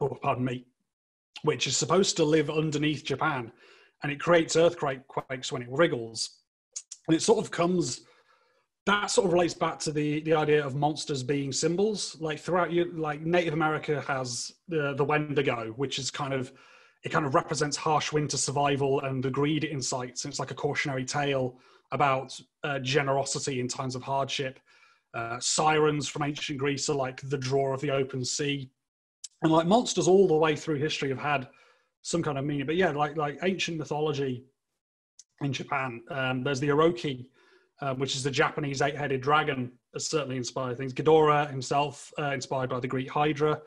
[0.00, 0.66] Oh, pardon me.
[1.42, 3.50] Which is supposed to live underneath Japan,
[4.02, 6.40] and it creates earthquakes when it wriggles.
[7.08, 8.02] And it sort of comes.
[8.84, 12.14] That sort of relates back to the the idea of monsters being symbols.
[12.20, 16.52] Like throughout you, like Native America has the the Wendigo, which is kind of
[17.02, 19.64] it kind of represents harsh winter survival and the greed.
[19.64, 21.58] And it's like a cautionary tale
[21.92, 24.60] about uh, generosity in times of hardship.
[25.12, 28.70] Uh, sirens from ancient Greece are like the draw of the open sea,
[29.42, 31.48] and like monsters all the way through history have had
[32.02, 32.66] some kind of meaning.
[32.66, 34.44] But yeah, like like ancient mythology
[35.40, 37.26] in Japan, um, there's the Orochi,
[37.80, 40.94] um, which is the Japanese eight-headed dragon, certainly inspired things.
[40.94, 43.60] Ghidorah himself, uh, inspired by the Greek Hydra.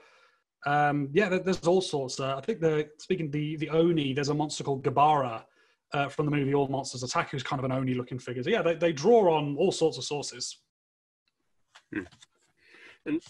[0.65, 2.19] Um, yeah, there's all sorts.
[2.19, 5.43] Uh, I think the speaking the the Oni, there's a monster called Gabara
[5.93, 8.43] uh, from the movie All Monsters Attack, who's kind of an Oni looking figure.
[8.43, 10.59] So yeah, they, they draw on all sorts of sources.
[11.93, 12.03] Hmm.
[13.05, 13.21] And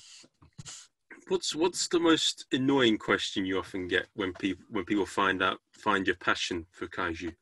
[1.27, 5.59] what's what's the most annoying question you often get when people when people find out
[5.71, 7.33] find your passion for kaiju?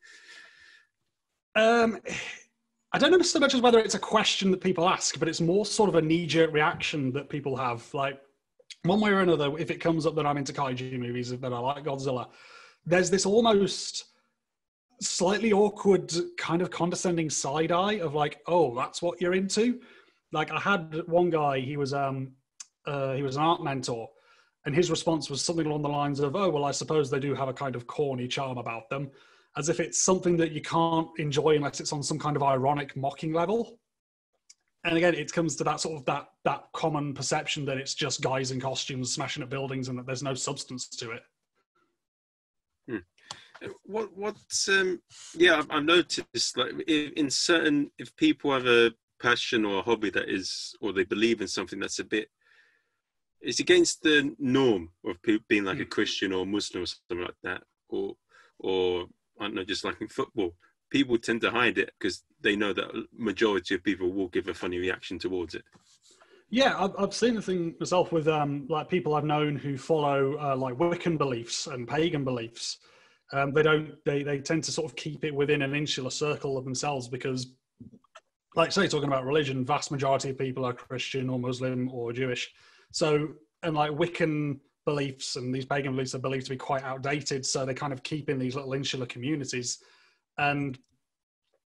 [1.56, 2.00] Um,
[2.94, 5.42] I don't know so much as whether it's a question that people ask, but it's
[5.42, 7.94] more sort of a knee jerk reaction that people have.
[7.94, 8.20] Like
[8.84, 11.60] one way or another, if it comes up that I'm into kaiju movies, that I
[11.60, 12.30] like Godzilla,
[12.86, 14.06] there's this almost
[15.02, 19.80] slightly awkward, kind of condescending side eye of like, oh, that's what you're into.
[20.32, 22.32] Like I had one guy, he was um
[22.88, 24.08] uh, he was an art mentor,
[24.66, 27.36] and his response was something along the lines of, "Oh, well, I suppose they do
[27.36, 29.12] have a kind of corny charm about them,"
[29.58, 32.96] as if it's something that you can't enjoy unless it's on some kind of ironic,
[32.96, 33.80] mocking level.
[34.84, 38.22] And again, it comes to that sort of that that common perception that it's just
[38.22, 41.22] guys in costumes smashing at buildings and that there's no substance to it.
[42.90, 43.68] Hmm.
[43.84, 45.00] What what's um
[45.36, 48.92] yeah I've, I've noticed like in, in certain if people have a
[49.22, 52.28] passion or a hobby that is or they believe in something that's a bit
[53.40, 55.90] it's against the norm of people being like a hmm.
[55.90, 58.16] Christian or Muslim or something like that or
[58.58, 59.06] or
[59.40, 60.56] I don't know just liking football
[60.92, 64.54] people tend to hide it because they know that majority of people will give a
[64.54, 65.64] funny reaction towards it.
[66.50, 70.38] Yeah, I've, I've seen the thing myself with um, like people I've known who follow
[70.38, 72.80] uh, like Wiccan beliefs and pagan beliefs.
[73.32, 73.96] Um, they don't.
[74.06, 77.54] They they tend to sort of keep it within an insular circle of themselves because,
[78.58, 82.52] like say, talking about religion, vast majority of people are Christian or Muslim or Jewish.
[82.92, 83.30] So
[83.64, 87.46] and like Wiccan beliefs and these pagan beliefs are believed to be quite outdated.
[87.46, 89.78] So they kind of keep in these little insular communities
[90.38, 90.78] and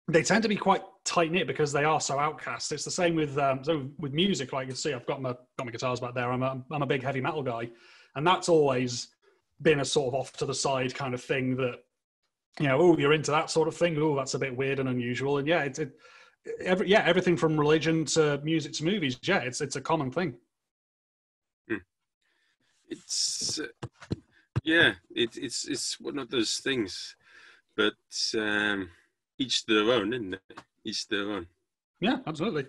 [0.08, 2.72] they tend to be quite tight knit because they are so outcast.
[2.72, 4.52] It's the same with um, so with music.
[4.52, 6.30] Like you see, I've got my got my guitars back there.
[6.32, 7.70] I'm a, I'm a big heavy metal guy,
[8.14, 9.08] and that's always
[9.60, 11.80] been a sort of off to the side kind of thing that
[12.60, 12.78] you know.
[12.80, 13.96] Oh, you're into that sort of thing.
[13.98, 15.38] Oh, that's a bit weird and unusual.
[15.38, 15.92] And yeah, it's it,
[16.64, 19.18] every, yeah, everything from religion to music to movies.
[19.22, 20.34] Yeah, it's it's a common thing.
[21.68, 21.76] Hmm.
[22.88, 24.16] It's uh,
[24.64, 27.16] yeah, it, it's it's one of those things
[27.76, 27.94] but
[28.38, 28.90] um,
[29.38, 30.58] each their own, isn't it?
[30.84, 31.46] Each their own.
[32.00, 32.66] Yeah, absolutely.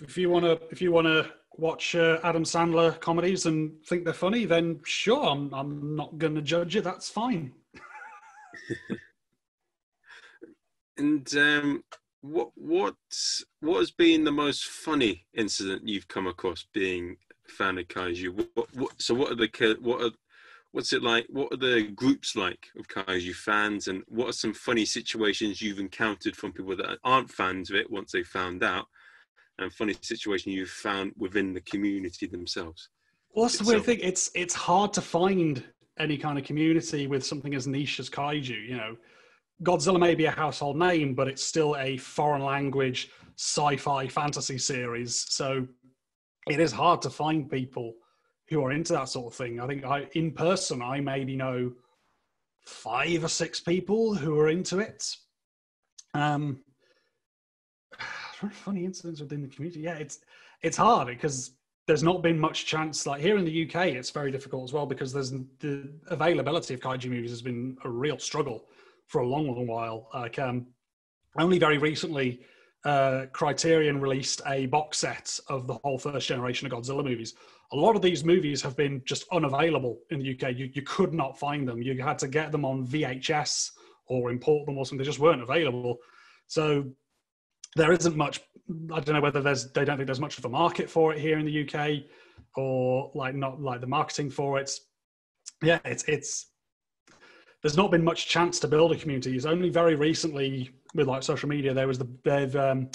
[0.00, 4.04] If you want to, if you want to watch uh, Adam Sandler comedies and think
[4.04, 6.80] they're funny, then sure, I'm, I'm not going to judge you.
[6.80, 7.52] That's fine.
[10.98, 11.84] and um,
[12.20, 12.94] what what
[13.60, 17.16] what has been the most funny incident you've come across being
[17.48, 18.46] a fan of kaiju?
[18.54, 20.10] What, what, so what are the what are
[20.72, 21.26] what's it like?
[21.28, 25.78] What are the groups like of Kaiju fans, and what are some funny situations you've
[25.78, 28.86] encountered from people that aren't fans of it once they found out,
[29.58, 32.90] and funny situation you've found within the community themselves?
[33.34, 34.00] Well, that's the weird thing.
[34.02, 35.64] It's it's hard to find
[35.98, 38.68] any kind of community with something as niche as Kaiju.
[38.68, 38.96] You know,
[39.62, 45.26] Godzilla may be a household name, but it's still a foreign language sci-fi fantasy series,
[45.28, 45.66] so
[46.48, 47.94] it is hard to find people
[48.48, 49.60] who are into that sort of thing.
[49.60, 51.72] I think I, in person, I maybe know
[52.64, 55.16] five or six people who are into it.
[56.14, 56.60] Um,
[58.50, 59.80] funny incidents within the community.
[59.80, 60.20] Yeah, it's
[60.62, 61.52] it's hard because
[61.86, 63.06] there's not been much chance.
[63.06, 66.80] Like here in the UK, it's very difficult as well because there's the availability of
[66.80, 68.66] kaiju movies has been a real struggle
[69.06, 70.08] for a long, long while.
[70.12, 70.66] Like um,
[71.38, 72.40] only very recently,
[72.84, 77.34] uh, Criterion released a box set of the whole first generation of Godzilla movies
[77.72, 80.54] a lot of these movies have been just unavailable in the UK.
[80.56, 81.82] You, you could not find them.
[81.82, 83.70] You had to get them on VHS
[84.06, 84.98] or import them or something.
[84.98, 85.98] They just weren't available.
[86.46, 86.86] So
[87.76, 88.40] there isn't much.
[88.92, 89.70] I don't know whether there's.
[89.72, 92.04] They don't think there's much of a market for it here in the UK,
[92.56, 94.70] or like not like the marketing for it.
[95.62, 96.46] Yeah, it's it's.
[97.62, 99.34] There's not been much chance to build a community.
[99.34, 101.74] It's only very recently with like social media.
[101.74, 102.88] There was the they've um,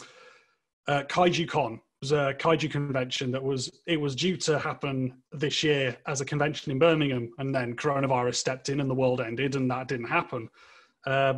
[0.87, 5.63] uh, Kaiju Con was a kaiju convention that was it was due to happen this
[5.63, 9.55] year as a convention in Birmingham, and then coronavirus stepped in and the world ended,
[9.55, 10.49] and that didn't happen.
[11.05, 11.35] Uh,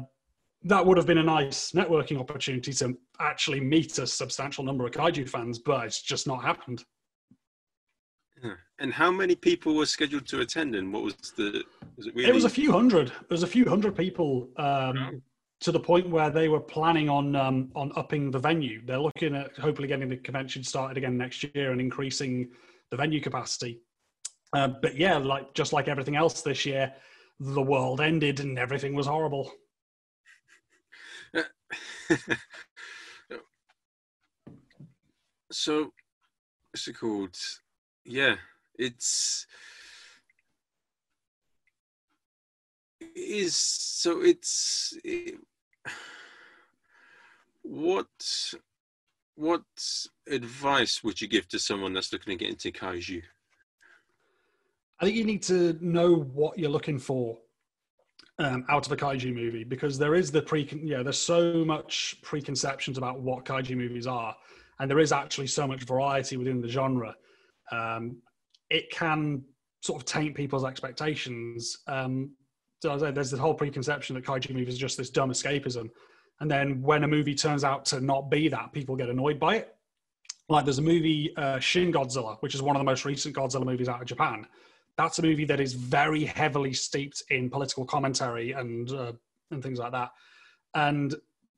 [0.64, 4.92] that would have been a nice networking opportunity to actually meet a substantial number of
[4.92, 6.84] kaiju fans, but it's just not happened.
[8.80, 11.64] And how many people were scheduled to attend, and what was the?
[11.96, 12.30] Was it, really...
[12.30, 13.10] it was a few hundred.
[13.10, 14.50] There was a few hundred people.
[14.58, 15.22] Um,
[15.62, 18.82] to the point where they were planning on um, on upping the venue.
[18.86, 22.50] They're looking at hopefully getting the convention started again next year and increasing
[22.92, 23.82] the venue capacity.
[24.54, 26.94] Uh, but yeah, like just like everything else this year,
[27.40, 29.52] the world ended and everything was horrible.
[35.52, 35.92] so,
[36.72, 37.36] what's it called?
[38.06, 38.36] Yeah,
[38.78, 39.46] it's
[43.16, 45.36] is so it's it,
[47.64, 48.54] what
[49.36, 49.64] what
[50.30, 53.22] advice would you give to someone that's looking to get into kaiju?
[55.00, 57.38] I think you need to know what you're looking for
[58.40, 62.18] um, out of a kaiju movie because there is the pre yeah there's so much
[62.22, 64.36] preconceptions about what kaiju movies are
[64.80, 67.16] and there is actually so much variety within the genre
[67.72, 68.18] um,
[68.70, 69.42] it can
[69.82, 72.32] sort of taint people's expectations um,
[72.86, 75.90] so there's the whole preconception that kaiju movies are just this dumb escapism.
[76.40, 79.58] And then when a movie turns out to not be that, people get annoyed by
[79.58, 79.76] it.
[80.50, 83.66] Like there's a movie, uh, Shin Godzilla, which is one of the most recent Godzilla
[83.66, 84.46] movies out of Japan.
[84.98, 89.14] That's a movie that is very heavily steeped in political commentary and uh,
[89.52, 90.12] and things like that.
[90.74, 91.16] And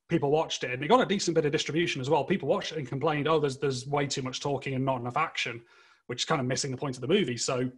[0.08, 2.24] people watched it and it got a decent bit of distribution as well.
[2.24, 5.18] People watched it and complained, "Oh, there's there's way too much talking and not enough
[5.18, 5.62] action,"
[6.08, 7.38] which is kind of missing the point of the movie.
[7.38, 7.70] So,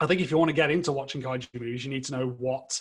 [0.00, 2.28] I think if you want to get into watching kaiju movies, you need to know
[2.38, 2.80] what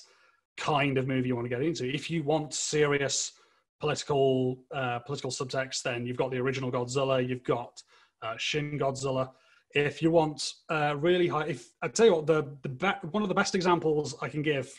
[0.58, 1.88] kind of movie you want to get into.
[1.88, 3.34] If you want serious
[3.80, 7.82] political uh, political subtext, then you've got the original Godzilla, you've got
[8.21, 9.32] uh, Shin Godzilla.
[9.76, 13.23] If you want uh, really high, if I tell you what, the the be- one
[13.23, 14.71] of the best examples I can give,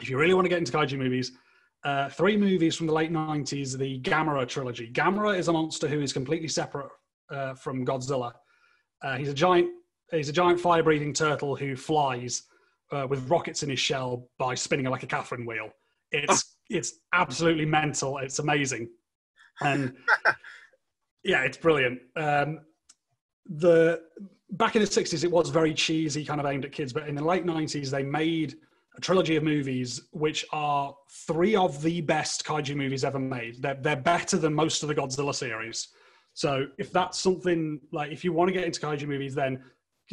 [0.00, 1.32] if you really want to get into kaiju movies,
[1.84, 4.90] uh, three movies from the late 90s, the Gamera trilogy.
[4.92, 6.90] Gamera is a monster who is completely separate
[7.30, 8.32] uh, from Godzilla.
[9.02, 9.70] Uh, he's a giant,
[10.10, 12.44] he's a giant fire-breathing turtle who flies
[12.92, 15.70] uh, with rockets in his shell by spinning like a Catherine wheel.
[16.12, 18.18] It's it's absolutely mental.
[18.18, 18.88] It's amazing,
[19.60, 19.94] and
[21.24, 22.00] yeah, it's brilliant.
[22.16, 22.60] Um,
[23.46, 24.02] the
[24.50, 27.14] back in the 60s, it was very cheesy, kind of aimed at kids, but in
[27.14, 28.56] the late 90s, they made
[28.96, 30.94] a trilogy of movies which are
[31.26, 33.60] three of the best kaiju movies ever made.
[33.60, 35.88] They're, they're better than most of the Godzilla series.
[36.34, 39.62] So if that's something like if you want to get into kaiju movies, then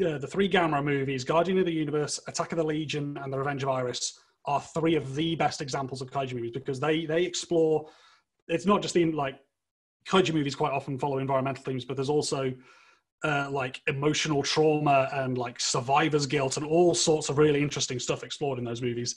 [0.02, 3.38] uh, the three Gamera movies, Guardian of the Universe, Attack of the Legion, and The
[3.38, 7.24] Revenge of Iris, are three of the best examples of kaiju movies because they they
[7.24, 7.88] explore.
[8.48, 9.40] It's not just in like
[10.08, 12.54] kaiju movies quite often follow environmental themes, but there's also
[13.24, 18.24] uh, like emotional trauma and like survivor's guilt and all sorts of really interesting stuff
[18.24, 19.16] explored in those movies.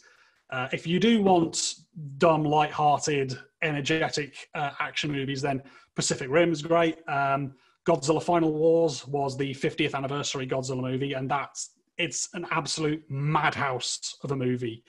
[0.50, 1.74] Uh, if you do want
[2.18, 5.60] dumb, light-hearted, energetic uh, action movies, then
[5.96, 6.98] Pacific Rim is great.
[7.08, 7.54] Um,
[7.86, 14.16] Godzilla Final Wars was the 50th anniversary Godzilla movie, and that's it's an absolute madhouse
[14.22, 14.84] of a movie.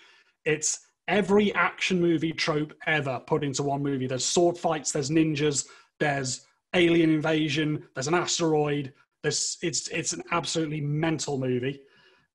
[0.45, 4.07] It's every action movie trope ever put into one movie.
[4.07, 5.67] There's sword fights, there's ninjas,
[5.99, 11.81] there's alien invasion, there's an asteroid, this it's it's an absolutely mental movie.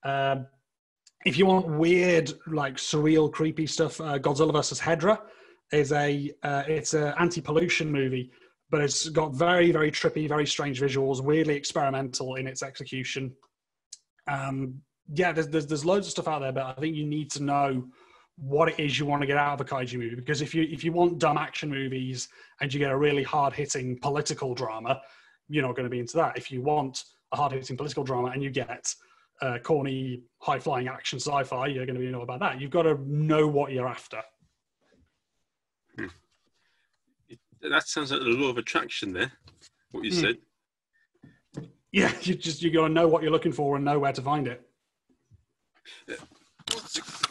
[0.04, 0.46] Um,
[1.24, 5.20] if you want weird, like surreal, creepy stuff, uh, Godzilla vs Hedorah
[5.72, 8.30] is a uh, it's an anti-pollution movie,
[8.72, 13.32] but it's got very very trippy, very strange visuals, weirdly experimental in its execution.
[14.26, 14.80] Um,
[15.12, 17.42] yeah, there's, there's there's loads of stuff out there, but I think you need to
[17.42, 17.84] know
[18.36, 20.62] what it is you want to get out of a kaiju movie because if you
[20.62, 22.28] if you want dumb action movies
[22.60, 25.00] and you get a really hard hitting political drama,
[25.48, 26.38] you're not going to be into that.
[26.38, 28.94] If you want a hard hitting political drama and you get
[29.42, 32.58] uh, corny, high flying action sci fi, you're going to be know about that.
[32.58, 34.22] You've got to know what you're after.
[37.62, 39.32] That sounds like a law of attraction there,
[39.92, 40.20] what you hmm.
[40.20, 40.36] said.
[41.92, 44.22] Yeah, you just you got to know what you're looking for and know where to
[44.22, 44.66] find it.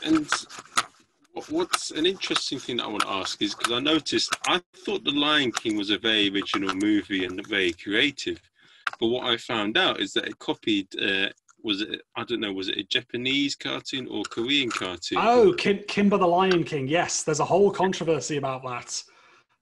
[0.04, 0.28] And
[1.50, 5.04] what's an interesting thing that I want to ask is because I noticed I thought
[5.04, 8.40] The Lion King was a very original movie and very creative,
[9.00, 10.88] but what I found out is that it copied.
[11.00, 11.30] Uh,
[11.64, 12.02] was it?
[12.16, 12.54] I don't know.
[12.54, 15.20] Was it a Japanese cartoon or Korean cartoon?
[15.22, 16.88] Oh, Kim- Kimba the Lion King.
[16.88, 19.04] Yes, there's a whole controversy about that.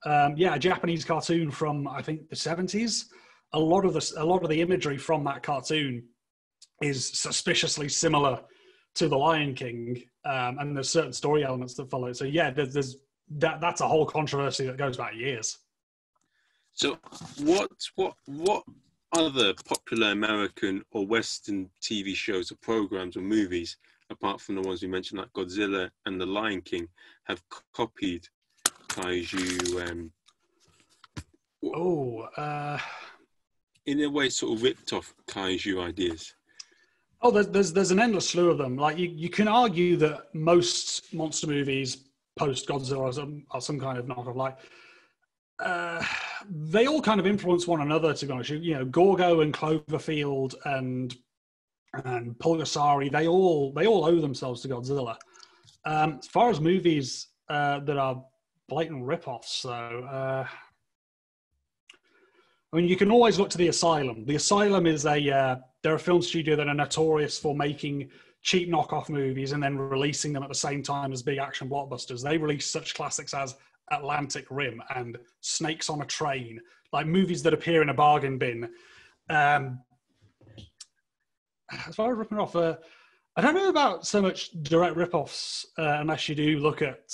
[0.05, 3.05] Um, yeah, a Japanese cartoon from I think the 70s.
[3.53, 6.03] A lot of the a lot of the imagery from that cartoon
[6.81, 8.39] is suspiciously similar
[8.95, 12.13] to the Lion King, um, and there's certain story elements that follow.
[12.13, 12.97] So yeah, there's, there's
[13.37, 13.59] that.
[13.59, 15.57] That's a whole controversy that goes back years.
[16.73, 16.97] So
[17.39, 18.63] what what what
[19.13, 23.77] other popular American or Western TV shows or programs or movies,
[24.09, 26.87] apart from the ones we mentioned like Godzilla and The Lion King,
[27.25, 27.41] have
[27.73, 28.27] copied
[28.89, 29.89] kaiju?
[29.89, 30.11] Um,
[31.63, 32.77] oh, uh...
[33.85, 36.33] in a way, sort of ripped off kaiju ideas.
[37.21, 38.77] Oh, there's, there's there's an endless slew of them.
[38.77, 42.05] Like you, you can argue that most monster movies
[42.37, 44.35] post Godzilla are some, are some kind of knockoff.
[44.35, 44.57] Like
[45.59, 46.01] uh,
[46.49, 48.13] they all kind of influence one another.
[48.13, 51.13] To be honest, you know, Gorgo and Cloverfield and
[52.05, 55.17] and Pulgasari, they all they all owe themselves to Godzilla.
[55.85, 58.23] Um, as far as movies uh, that are
[58.69, 60.47] blatant rip-offs, though, uh,
[62.71, 64.25] I mean, you can always look to the Asylum.
[64.25, 68.09] The Asylum is a uh, they're a film studio that are notorious for making
[68.41, 72.23] cheap knockoff movies and then releasing them at the same time as big action blockbusters.
[72.23, 73.55] They release such classics as
[73.91, 76.59] Atlantic Rim and Snakes on a Train,
[76.93, 78.69] like movies that appear in a bargain bin.
[79.29, 79.79] Um,
[81.87, 82.77] as far as ripping off, uh,
[83.35, 87.09] I don't know about so much direct rip-offs uh, unless you do look at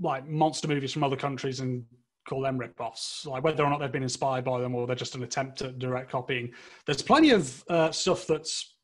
[0.00, 1.84] like monster movies from other countries and
[2.28, 5.14] call them rip-offs, like whether or not they've been inspired by them or they're just
[5.14, 6.52] an attempt at direct copying.
[6.86, 8.76] There's plenty of uh, stuff that's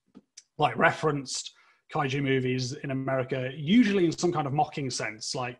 [0.58, 1.52] like referenced
[1.94, 5.34] kaiju movies in America, usually in some kind of mocking sense.
[5.34, 5.58] Like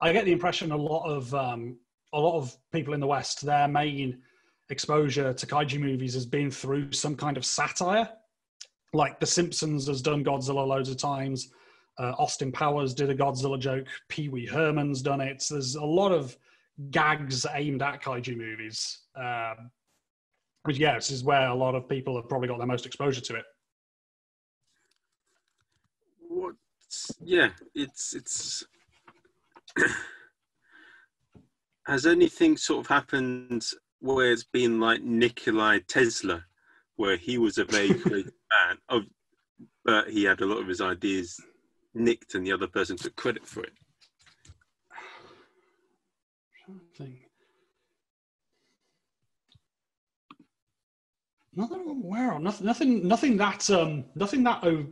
[0.00, 1.78] I get the impression a lot of um,
[2.12, 4.18] a lot of people in the West, their main
[4.70, 8.08] exposure to kaiju movies has been through some kind of satire.
[8.92, 11.50] Like The Simpsons has done Godzilla loads of times.
[12.00, 13.86] Uh, Austin Powers did a Godzilla joke.
[14.08, 15.42] Pee Wee Herman's done it.
[15.42, 16.34] So there's a lot of
[16.90, 19.00] gags aimed at kaiju movies.
[19.14, 19.70] Um,
[20.62, 23.20] which yeah, this is where a lot of people have probably got their most exposure
[23.20, 23.44] to it.
[26.26, 26.54] What?
[27.22, 28.64] Yeah, it's it's.
[31.86, 33.66] Has anything sort of happened
[33.98, 36.44] where it's been like Nikolai Tesla,
[36.96, 38.32] where he was a very creative
[38.68, 39.02] man, of,
[39.84, 41.40] but he had a lot of his ideas
[41.94, 43.72] nicked and the other person took credit for it?
[46.66, 47.18] Something.
[51.54, 52.42] Nothing I'm aware of.
[52.42, 52.66] Nothing.
[52.66, 53.08] Nothing.
[53.08, 53.68] Nothing that.
[53.70, 54.04] Um.
[54.14, 54.60] Nothing that.
[54.62, 54.86] Oh,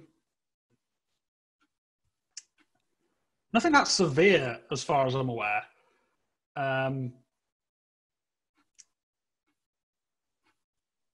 [3.53, 5.63] nothing that severe, as far as I'm aware.
[6.57, 7.13] Um.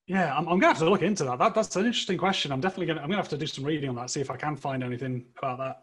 [0.06, 1.38] Yeah, I'm, I'm gonna have to look into that.
[1.38, 1.54] that.
[1.54, 2.52] That's an interesting question.
[2.52, 3.00] I'm definitely gonna.
[3.00, 4.10] I'm gonna have to do some reading on that.
[4.10, 5.76] See if I can find anything about that.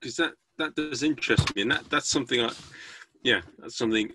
[0.00, 2.50] Because that that does interest me, and that that's something I.
[3.22, 4.12] Yeah, that's something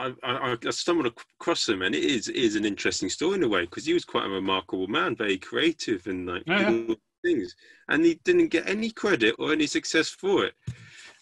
[0.00, 3.42] I, I, I, stumbled across him, and it is it is an interesting story in
[3.42, 6.84] a way because he was quite a remarkable man, very creative and like yeah.
[7.24, 7.54] things,
[7.88, 10.54] and he didn't get any credit or any success for it.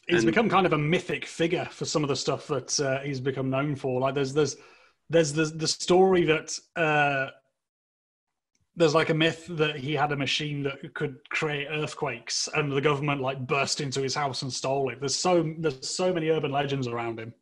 [0.07, 3.01] He's And- become kind of a mythic figure for some of the stuff that uh,
[3.01, 4.01] he's become known for.
[4.01, 4.57] Like there's there's
[5.11, 7.31] there's the the story that uh,
[8.77, 12.81] there's like a myth that he had a machine that could create earthquakes, and the
[12.81, 15.01] government like burst into his house and stole it.
[15.01, 17.35] There's so there's so many urban legends around him.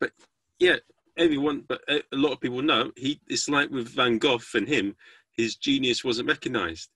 [0.00, 0.12] But
[0.58, 0.76] yeah,
[1.16, 3.20] everyone, but a lot of people know he.
[3.28, 4.96] It's like with Van Gogh and him,
[5.36, 6.88] his genius wasn't recognized,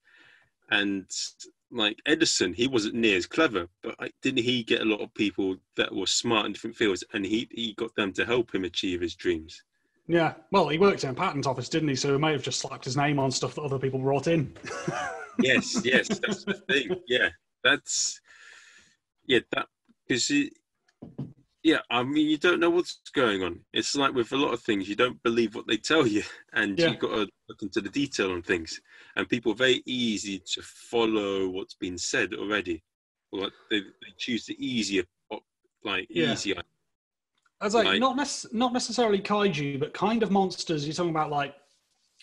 [0.70, 1.06] and
[1.72, 5.12] like Edison, he wasn't near as clever, but like, didn't he get a lot of
[5.14, 8.64] people that were smart in different fields, and he he got them to help him
[8.64, 9.62] achieve his dreams.
[10.06, 11.94] Yeah, well, he worked in a patent office, didn't he?
[11.94, 14.54] So he may have just slapped his name on stuff that other people brought in.
[15.40, 16.94] Yes, yes, that's the thing.
[17.08, 17.30] Yeah,
[17.64, 18.20] that's
[19.26, 19.66] yeah that
[20.06, 20.30] because
[21.62, 23.60] yeah, I mean you don't know what's going on.
[23.72, 26.78] It's like with a lot of things, you don't believe what they tell you, and
[26.78, 26.88] Yeah.
[26.90, 28.80] you've got to look into the detail on things.
[29.16, 32.82] And people are very easy to follow what's been said already,
[33.30, 35.04] or like they, they choose the easier,
[35.84, 36.32] like Yeah.
[36.32, 36.56] easier.
[37.60, 40.84] I was like, Like- not nec- not necessarily kaiju, but kind of monsters.
[40.84, 41.54] You're talking about like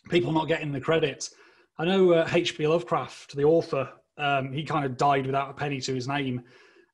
[0.09, 1.29] people not getting the credit.
[1.77, 2.67] I know uh, H.P.
[2.67, 6.43] Lovecraft, the author, um, he kind of died without a penny to his name,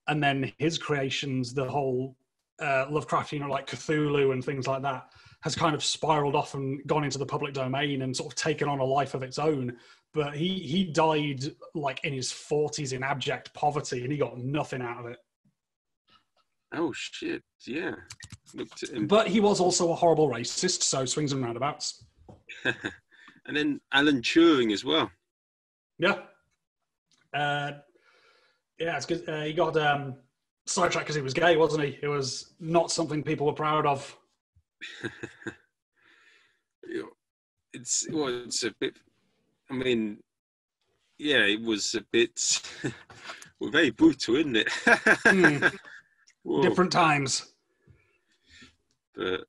[0.08, 2.16] and then his creations, the whole
[2.60, 5.10] uh, Lovecraft, you know, like Cthulhu and things like that,
[5.42, 8.68] has kind of spiraled off and gone into the public domain and sort of taken
[8.68, 9.78] on a life of its own.
[10.14, 11.44] But he he died
[11.74, 15.18] like in his 40s in abject poverty, and he got nothing out of it.
[16.74, 17.44] Oh shit!
[17.68, 17.96] Yeah,
[18.54, 19.08] looked at him.
[19.08, 22.06] But he was also a horrible racist, so swings and roundabouts.
[22.64, 25.12] and then Alan Turing as well.
[26.00, 26.20] Yeah.
[27.34, 27.72] Uh,
[28.80, 29.28] yeah, it's good.
[29.28, 30.16] Uh, he got um,
[30.66, 32.00] sidetracked because he was gay, wasn't he?
[32.02, 34.18] It was not something people were proud of.
[37.74, 38.98] it's well, it's a bit.
[39.70, 40.18] I mean,
[41.18, 42.62] yeah, it was a bit.
[43.60, 44.70] well, very brutal, isn't it?
[46.44, 47.54] Whoa, Different times.
[49.16, 49.46] but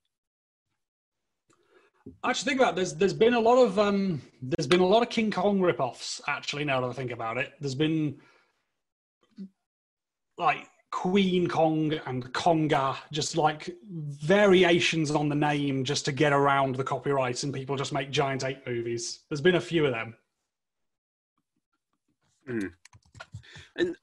[2.24, 5.02] Actually, think about it, there's there's been a lot of um, there's been a lot
[5.02, 6.20] of King Kong rip-offs.
[6.28, 8.16] Actually, now that I think about it, there's been
[10.38, 16.74] like Queen Kong and Conga, just like variations on the name just to get around
[16.74, 19.20] the copyright, and people just make giant ape movies.
[19.28, 20.16] There's been a few of them.
[23.76, 23.94] and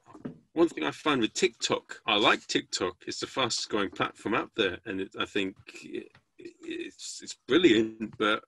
[0.54, 2.98] one thing I find with TikTok, I like TikTok.
[3.08, 8.14] It's the fastest growing platform out there, and it, I think it, it's it's brilliant.
[8.20, 8.44] But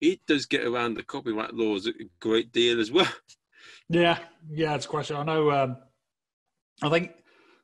[0.00, 3.12] it does get around the copyright laws a great deal as well.
[3.90, 4.18] Yeah,
[4.50, 5.16] yeah, it's a question.
[5.16, 5.50] I know.
[5.50, 5.76] Um,
[6.82, 7.10] I think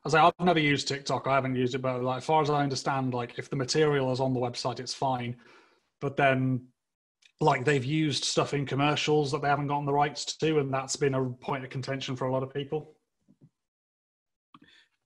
[0.05, 1.27] I say I've never used TikTok.
[1.27, 4.11] I haven't used it, but like, as far as I understand, like if the material
[4.13, 5.37] is on the website, it's fine.
[6.01, 6.69] But then,
[7.41, 10.97] like they've used stuff in commercials that they haven't gotten the rights to, and that's
[10.97, 12.95] been a point of contention for a lot of people.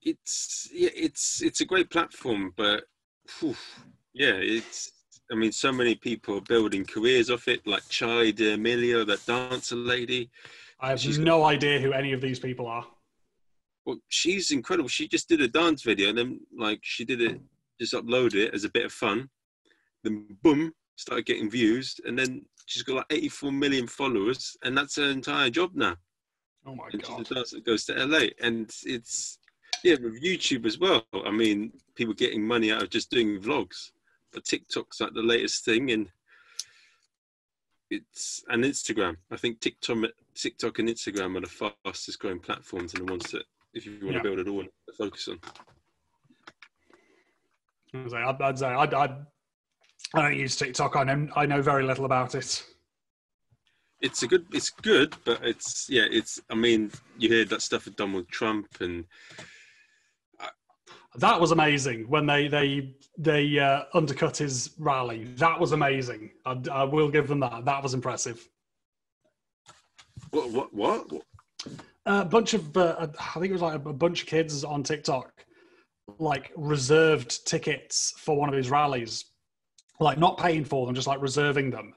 [0.03, 2.85] it's yeah, it's it's a great platform, but
[3.29, 3.57] phew,
[4.13, 4.91] yeah, it's.
[5.33, 9.75] I mean, so many people are building careers off it, like Charli D'Amelio, that dancer
[9.75, 10.31] lady.
[10.81, 12.87] I have She's- no idea who any of these people are.
[13.85, 14.89] Well, she's incredible.
[14.89, 17.41] She just did a dance video, and then like she did it,
[17.81, 19.29] just uploaded it as a bit of fun.
[20.03, 24.97] Then boom, started getting views, and then she's got like 84 million followers, and that's
[24.97, 25.97] her entire job now.
[26.67, 27.19] Oh my and god!
[27.19, 29.39] she's a dancer that goes to LA, and it's
[29.83, 31.05] yeah with YouTube as well.
[31.13, 33.91] I mean, people getting money out of just doing vlogs,
[34.33, 36.09] but TikTok's like the latest thing, and
[37.91, 39.17] it's and Instagram.
[39.31, 39.99] I think TikTok,
[40.35, 43.45] TikTok and Instagram are the fastest growing platforms and the ones that
[43.75, 44.19] if you want Yeah.
[44.19, 45.41] to build it all to focus on.
[47.95, 49.17] I'd say, I'd, say I'd, I'd,
[50.15, 50.97] I don't use TikTok.
[50.97, 52.65] I know I know very little about it.
[54.01, 54.47] It's a good.
[54.53, 56.07] It's good, but it's yeah.
[56.11, 56.41] It's.
[56.51, 59.05] I mean, you hear that stuff with Donald Trump and
[61.17, 65.25] That was amazing when they they they uh, undercut his rally.
[65.37, 66.33] That was amazing.
[66.45, 67.65] I, I will give them that.
[67.65, 68.47] That was impressive.
[70.31, 71.07] what what what.
[72.07, 75.45] A bunch of uh, I think it was like a bunch of kids on TikTok
[76.19, 79.25] like reserved tickets for one of his rallies,
[80.01, 81.95] like not paying for them, just like reserving them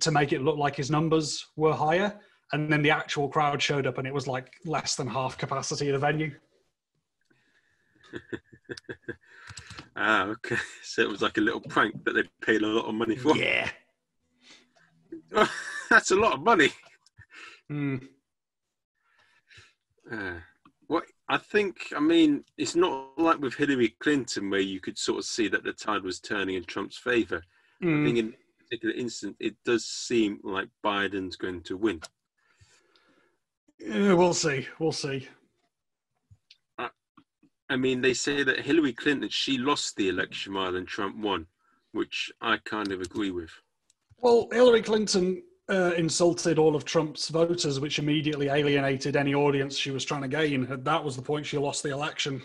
[0.00, 2.18] to make it look like his numbers were higher.
[2.52, 5.88] And then the actual crowd showed up, and it was like less than half capacity
[5.88, 6.34] of the venue.
[9.98, 10.56] Ah, okay.
[10.82, 13.36] So it was like a little prank that they paid a lot of money for.
[13.36, 13.70] Yeah.
[15.90, 16.70] That's a lot of money.
[17.70, 18.06] Mm.
[20.10, 20.34] Uh,
[20.86, 25.18] what I think, I mean, it's not like with Hillary Clinton where you could sort
[25.18, 27.42] of see that the tide was turning in Trump's favour.
[27.82, 28.04] I Mm.
[28.04, 32.00] think in particular instance, it does seem like Biden's going to win.
[33.78, 34.66] Yeah, we'll see.
[34.78, 35.28] We'll see.
[37.68, 41.46] I mean, they say that Hillary Clinton she lost the election rather than Trump won,
[41.92, 43.50] which I kind of agree with.
[44.18, 49.90] Well, Hillary Clinton uh, insulted all of Trump's voters, which immediately alienated any audience she
[49.90, 50.66] was trying to gain.
[50.84, 52.42] That was the point she lost the election.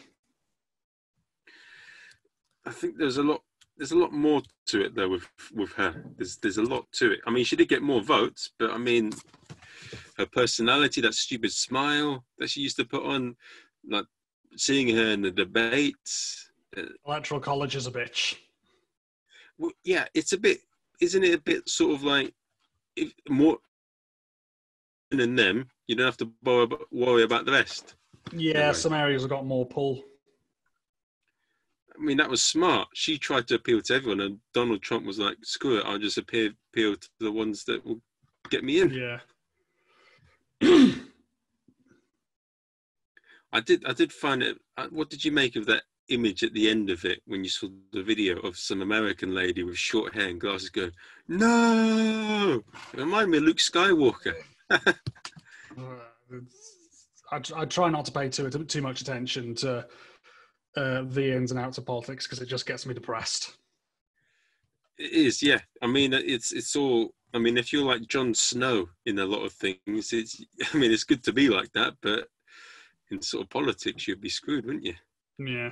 [2.65, 3.41] I think there's a lot.
[3.77, 6.03] There's a lot more to it though with with her.
[6.17, 7.19] There's there's a lot to it.
[7.25, 9.11] I mean, she did get more votes, but I mean,
[10.17, 13.35] her personality, that stupid smile that she used to put on,
[13.89, 14.05] like
[14.55, 16.51] seeing her in the debates.
[16.77, 18.35] Uh, Electoral college is a bitch.
[19.57, 20.59] well, yeah, it's a bit,
[20.99, 21.33] isn't it?
[21.33, 22.33] A bit sort of like
[22.95, 23.57] if more
[25.11, 27.95] than them, you don't have to worry about, worry about the rest.
[28.31, 28.75] Yeah, Right.
[28.75, 30.03] some areas have got more pull.
[31.93, 32.87] I mean, that was smart.
[32.93, 36.17] She tried to appeal to everyone, and Donald Trump was like, "Screw it, I'll just
[36.17, 38.01] appeal, appeal to the ones that will
[38.49, 39.19] get me in." Yeah.
[43.53, 43.85] I did.
[43.85, 44.57] I did find it.
[44.77, 47.49] uh, What did you make of that image at the end of it when you
[47.49, 50.91] saw the video of some American lady with short hair and glasses going,
[51.27, 52.61] "No!"
[52.93, 54.35] It reminded me of Luke Skywalker.
[57.31, 59.87] I, I try not to pay too too much attention to
[60.75, 63.55] uh, the ins and outs of politics because it just gets me depressed.
[64.97, 65.59] It is, yeah.
[65.81, 67.13] I mean, it's it's all.
[67.33, 70.43] I mean, if you're like Jon Snow in a lot of things, it's.
[70.73, 72.27] I mean, it's good to be like that, but
[73.09, 74.95] in sort of politics, you'd be screwed, wouldn't you?
[75.37, 75.71] Yeah.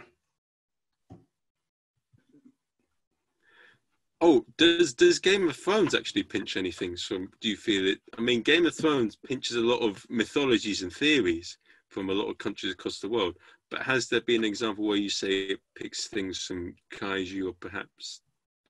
[4.22, 7.30] Oh, does does Game of Thrones actually pinch anything from?
[7.40, 8.00] Do you feel it?
[8.18, 11.58] I mean, Game of Thrones pinches a lot of mythologies and theories
[11.88, 13.38] from a lot of countries across the world.
[13.72, 17.54] But has there been an example where you say it picks things from kaiju or
[17.54, 18.22] perhaps?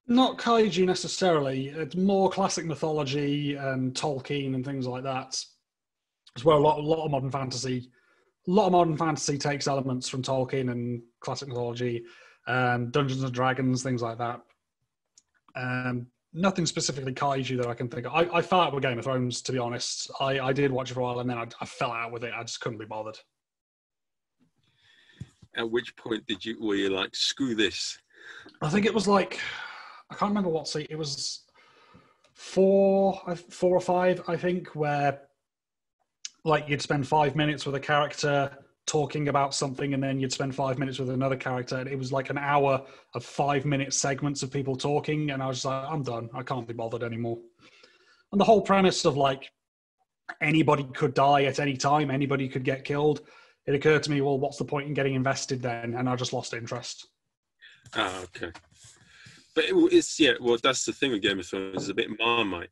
[0.06, 1.68] Not kaiju necessarily.
[1.68, 5.42] It's more classic mythology and Tolkien and things like that.
[6.36, 7.90] As well, a lot, a lot of modern fantasy,
[8.46, 12.04] a lot of modern fantasy takes elements from Tolkien and classic mythology,
[12.46, 14.40] um, Dungeons and Dragons, things like that.
[15.56, 18.14] Um, nothing specifically kaiju that I can think of.
[18.14, 20.10] I, I fell out with Game of Thrones, to be honest.
[20.20, 22.24] I, I did watch it for a while and then I, I fell out with
[22.24, 22.32] it.
[22.36, 23.18] I just couldn't be bothered.
[25.56, 27.98] At which point did you were you like screw this?
[28.62, 29.40] I think it was like
[30.10, 31.44] I can't remember what seat it was
[32.34, 33.20] four,
[33.50, 35.22] four or five, I think, where
[36.44, 38.50] like you'd spend five minutes with a character
[38.86, 41.76] talking about something, and then you'd spend five minutes with another character.
[41.76, 45.46] And it was like an hour of five minute segments of people talking, and I
[45.46, 46.28] was just like, I'm done.
[46.34, 47.38] I can't be bothered anymore.
[48.32, 49.50] And the whole premise of like
[50.40, 53.22] anybody could die at any time, anybody could get killed.
[53.66, 55.94] It occurred to me, well, what's the point in getting invested then?
[55.94, 57.08] And I just lost interest.
[57.94, 58.52] Ah, okay.
[59.54, 60.32] But it, it's yeah.
[60.40, 61.82] Well, that's the thing with Game of Thrones.
[61.82, 62.70] It's a bit marmite.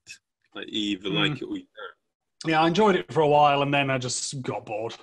[0.55, 2.51] Like either like it or you don't.
[2.51, 4.95] Yeah, I enjoyed it for a while and then I just got bored.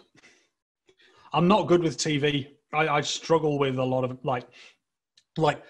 [1.36, 2.48] I'm not good with TV.
[2.72, 4.48] I, I struggle with a lot of like,
[5.38, 5.62] like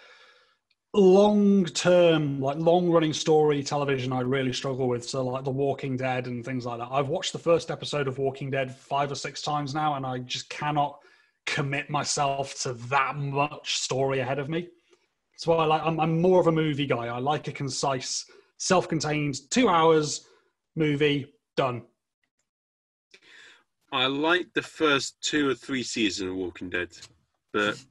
[0.93, 4.13] long term, like long running story television.
[4.13, 5.09] I really struggle with.
[5.09, 6.89] So like The Walking Dead and things like that.
[6.91, 10.19] I've watched the first episode of Walking Dead five or six times now, and I
[10.19, 10.99] just cannot
[11.47, 14.67] commit myself to that much story ahead of me.
[15.37, 15.81] So I like.
[15.83, 17.07] I'm, I'm more of a movie guy.
[17.07, 18.23] I like a concise,
[18.59, 20.27] self-contained, two hours
[20.75, 21.81] movie done.
[23.91, 26.89] I like the first two or three seasons of Walking Dead,
[27.53, 27.81] but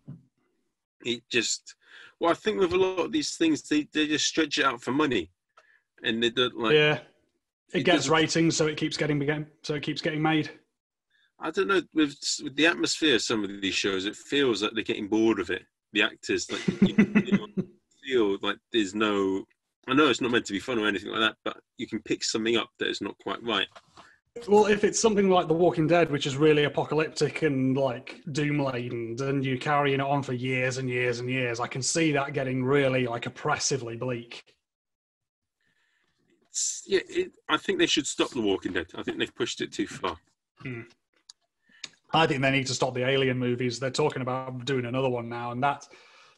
[1.04, 1.74] it just.
[2.20, 4.82] Well, I think with a lot of these things, they, they just stretch it out
[4.82, 5.30] for money,
[6.02, 6.74] and they don't like.
[6.74, 6.94] yeah,
[7.72, 10.50] it, it gets ratings, so it keeps getting so it keeps getting made.
[11.40, 14.72] I don't know with, with the atmosphere of some of these shows, it feels like
[14.74, 15.62] they're getting bored of it.
[15.92, 16.94] The actors like you
[18.04, 19.44] feel like there's no.
[19.86, 22.00] I know it's not meant to be fun or anything like that, but you can
[22.02, 23.66] pick something up that is not quite right.
[24.48, 28.58] Well, if it's something like The Walking Dead, which is really apocalyptic and like doom
[28.58, 32.12] laden, and you're carrying it on for years and years and years, I can see
[32.12, 34.42] that getting really like oppressively bleak.
[36.48, 38.86] It's, yeah, it, I think they should stop The Walking Dead.
[38.96, 40.16] I think they've pushed it too far.
[40.60, 40.82] Hmm.
[42.12, 43.78] I think they need to stop the Alien movies.
[43.78, 45.86] They're talking about doing another one now, and that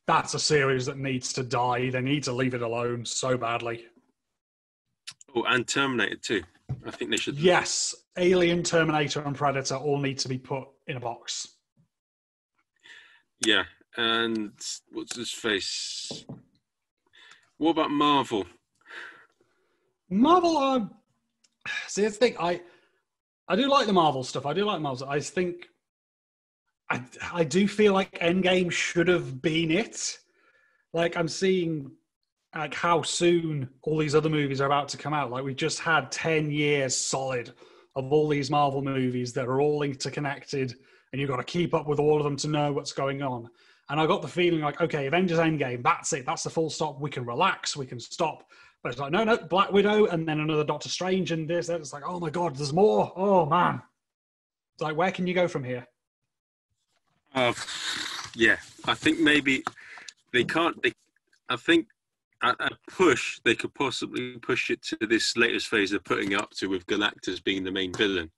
[0.07, 1.91] that's a series that needs to die.
[1.91, 3.87] They need to leave it alone so badly.
[5.35, 6.43] Oh, and Terminator too.
[6.87, 7.39] I think they should.
[7.39, 11.49] Yes, Alien, Terminator, and Predator all need to be put in a box.
[13.45, 13.65] Yeah,
[13.97, 14.53] and
[14.93, 16.25] what's his face?
[17.59, 18.47] What about Marvel?
[20.09, 20.91] Marvel are.
[21.89, 22.37] See, the thing.
[22.39, 22.61] I
[23.49, 24.47] I do like the Marvel stuff.
[24.47, 25.09] I do like Marvel.
[25.09, 25.67] I think
[26.91, 27.03] I
[27.33, 30.19] I do feel like Endgame should have been it.
[30.93, 31.91] Like I'm seeing
[32.61, 35.31] like how soon all these other movies are about to come out.
[35.31, 37.53] Like we just had 10 years solid
[37.95, 40.77] of all these Marvel movies that are all interconnected
[41.13, 43.49] and you've got to keep up with all of them to know what's going on.
[43.89, 46.27] And I got the feeling like, okay, Avengers Endgame, that's it.
[46.27, 47.01] That's the full stop.
[47.01, 47.77] We can relax.
[47.77, 48.45] We can stop.
[48.83, 51.69] But it's like, no, no, Black Widow and then another Doctor Strange and this.
[51.69, 53.13] It's like, oh my God, there's more.
[53.17, 53.81] Oh man.
[54.75, 55.87] It's like, where can you go from here?
[57.35, 57.53] Uh,
[58.35, 59.65] yeah, I think maybe
[60.33, 60.81] they can't.
[60.83, 60.93] They,
[61.49, 61.87] I think
[62.43, 66.51] a push, they could possibly push it to this latest phase they're putting it up
[66.51, 68.31] to with Galactus being the main villain.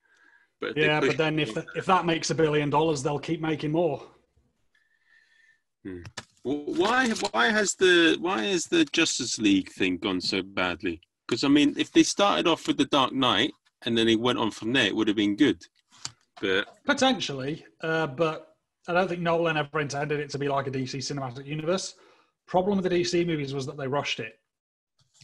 [0.60, 4.02] But yeah, but then if if that makes a billion dollars, they'll keep making more.
[5.84, 6.00] Hmm.
[6.42, 11.00] why why has the why has the Justice League thing gone so badly?
[11.26, 14.38] Because I mean, if they started off with the Dark Knight and then they went
[14.38, 15.64] on from there, it would have been good.
[16.40, 18.56] But potentially, uh, but
[18.88, 21.94] I don't think Nolan ever intended it to be like a DC cinematic universe
[22.48, 24.32] problem with the DC movies was that they rushed it.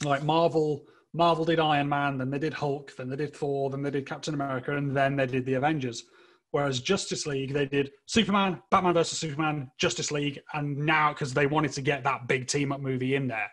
[0.04, 3.82] Like Marvel, Marvel did Iron Man, then they did Hulk, then they did Thor, then
[3.82, 6.04] they did Captain America, and then they did the Avengers.
[6.50, 11.46] Whereas Justice League, they did Superman, Batman versus Superman, Justice League, and now because they
[11.46, 13.50] wanted to get that big team up movie in there,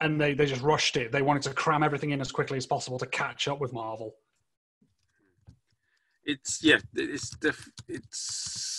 [0.00, 1.12] and they they just rushed it.
[1.12, 4.14] They wanted to cram everything in as quickly as possible to catch up with Marvel.
[6.24, 8.71] It's yeah, it's def- it's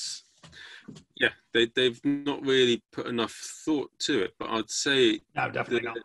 [1.15, 3.33] yeah, they they've not really put enough
[3.65, 4.33] thought to it.
[4.39, 5.97] But I'd say no, definitely the, not.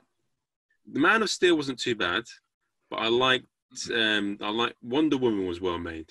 [0.93, 2.25] The Man of Steel wasn't too bad,
[2.91, 3.47] but I liked
[3.95, 6.11] um, I like Wonder Woman was well made.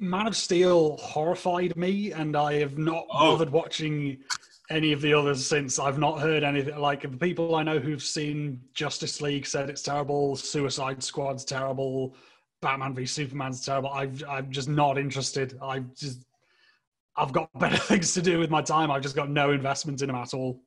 [0.00, 3.32] Man of Steel horrified me, and I have not oh.
[3.32, 4.18] bothered watching
[4.70, 5.78] any of the others since.
[5.78, 6.78] I've not heard anything.
[6.78, 10.36] Like the people I know who've seen Justice League said it's terrible.
[10.36, 12.16] Suicide Squad's terrible.
[12.62, 13.90] Batman v Superman's terrible.
[13.90, 15.58] I've, I'm just not interested.
[15.62, 16.24] I just
[17.16, 18.90] I've got better things to do with my time.
[18.90, 20.60] I've just got no investment in them at all.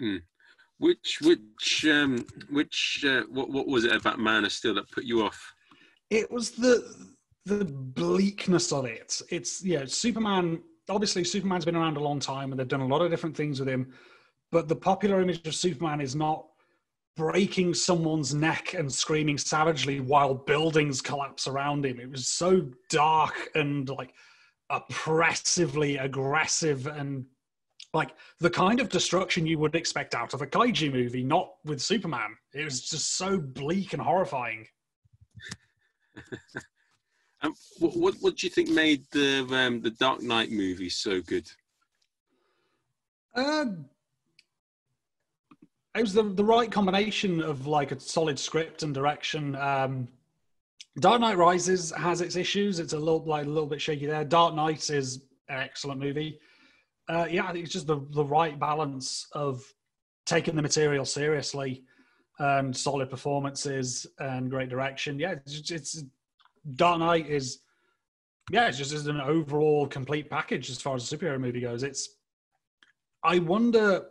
[0.00, 0.16] Hmm.
[0.78, 5.04] Which which um, which uh, what what was it about Man of Steel that put
[5.04, 5.54] you off?
[6.10, 7.08] It was the
[7.46, 9.20] the bleakness of it.
[9.30, 10.62] It's yeah, Superman.
[10.88, 13.58] Obviously, Superman's been around a long time, and they've done a lot of different things
[13.58, 13.92] with him.
[14.52, 16.46] But the popular image of Superman is not
[17.16, 21.98] breaking someone's neck and screaming savagely while buildings collapse around him.
[21.98, 24.12] It was so dark and like
[24.70, 27.24] oppressively aggressive and
[27.94, 31.80] like the kind of destruction you would expect out of a kaiju movie, not with
[31.80, 32.36] Superman.
[32.52, 34.66] It was just so bleak and horrifying.
[37.42, 41.20] um, what, what, what do you think made the um, the Dark Knight movie so
[41.22, 41.48] good?
[43.34, 43.86] Um,
[45.94, 49.56] it was the the right combination of like a solid script and direction.
[49.56, 50.08] Um,
[50.98, 52.78] Dark Knight Rises has its issues.
[52.78, 54.24] It's a little like a little bit shaky there.
[54.24, 56.38] Dark Knight is an excellent movie.
[57.08, 59.62] Uh, yeah, I think it's just the the right balance of
[60.24, 61.84] taking the material seriously
[62.38, 65.18] and solid performances and great direction.
[65.18, 66.04] Yeah, it's, it's
[66.74, 67.60] Dark Knight is
[68.50, 71.82] yeah, it's just an overall complete package as far as a superhero movie goes.
[71.82, 72.16] It's
[73.22, 74.06] I wonder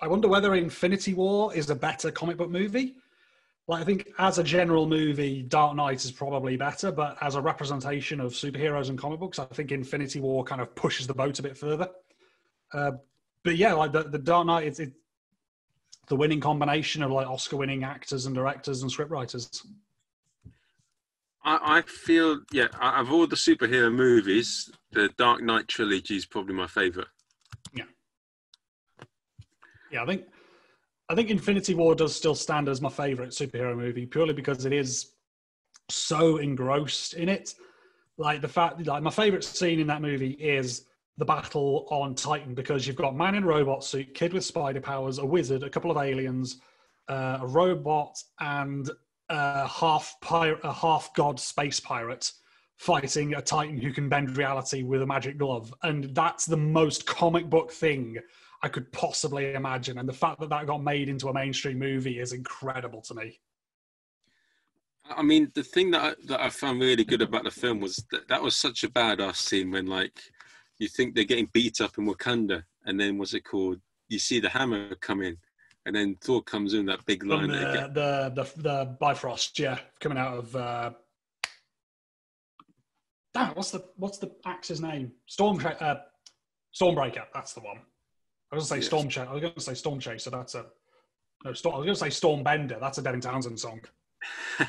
[0.00, 2.94] I wonder whether Infinity War is a better comic book movie
[3.68, 7.40] like I think as a general movie, Dark Knight is probably better, but as a
[7.40, 11.38] representation of superheroes and comic books, I think Infinity War kind of pushes the boat
[11.38, 11.88] a bit further.
[12.72, 12.92] Uh,
[13.44, 14.92] but yeah, like the, the Dark Knight, it's it,
[16.08, 19.64] the winning combination of like Oscar-winning actors and directors and scriptwriters.
[21.44, 26.54] I, I feel yeah, of all the superhero movies, the Dark Knight trilogy is probably
[26.54, 27.08] my favorite.
[27.72, 27.84] Yeah,
[29.92, 30.24] yeah, I think
[31.12, 34.72] I think Infinity War does still stand as my favorite superhero movie purely because it
[34.72, 35.10] is
[35.90, 37.54] so engrossed in it.
[38.16, 40.86] Like the fact, like my favorite scene in that movie is
[41.18, 45.18] the battle on Titan because you've got man in robot suit, kid with spider powers,
[45.18, 46.62] a wizard, a couple of aliens,
[47.08, 48.90] uh, a robot, and
[49.28, 52.32] a half pirate, a half god space pirate
[52.78, 57.04] fighting a Titan who can bend reality with a magic glove, and that's the most
[57.04, 58.16] comic book thing
[58.62, 59.98] I could possibly imagine.
[59.98, 63.40] And the fact that that got made into a mainstream movie is incredible to me.
[65.10, 67.96] I mean, the thing that I, that I found really good about the film was
[68.12, 70.20] that that was such a badass scene when, like,
[70.78, 73.80] you think they're getting beat up in Wakanda, and then what's it called?
[74.08, 75.38] You see the hammer come in,
[75.86, 77.48] and then Thor comes in that big line.
[77.48, 80.56] The, the, the the Bifrost, yeah, coming out of.
[80.56, 80.90] Uh...
[83.34, 85.12] Damn, what's the what's the axe's name?
[85.26, 85.96] Storm uh,
[86.74, 87.24] Stormbreaker.
[87.34, 87.80] That's the one.
[88.52, 89.10] I was going to say yes.
[89.10, 89.28] Storm.
[89.28, 90.28] I was going to say Storm Chaser.
[90.28, 90.66] That's a
[91.44, 91.54] no.
[91.54, 92.76] Storm, I was going to say Storm Bender.
[92.78, 93.80] That's a Devin Townsend song.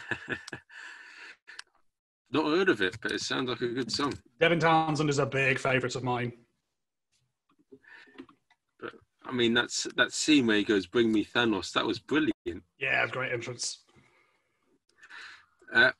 [2.31, 4.13] Not heard of it, but it sounds like a good song.
[4.39, 6.31] Devin Townsend is a big favourite of mine.
[8.79, 8.93] But
[9.25, 12.63] I mean, that's that scene where he goes, "Bring me Thanos." That was brilliant.
[12.79, 13.83] Yeah, great entrance.
[15.75, 15.91] Uh,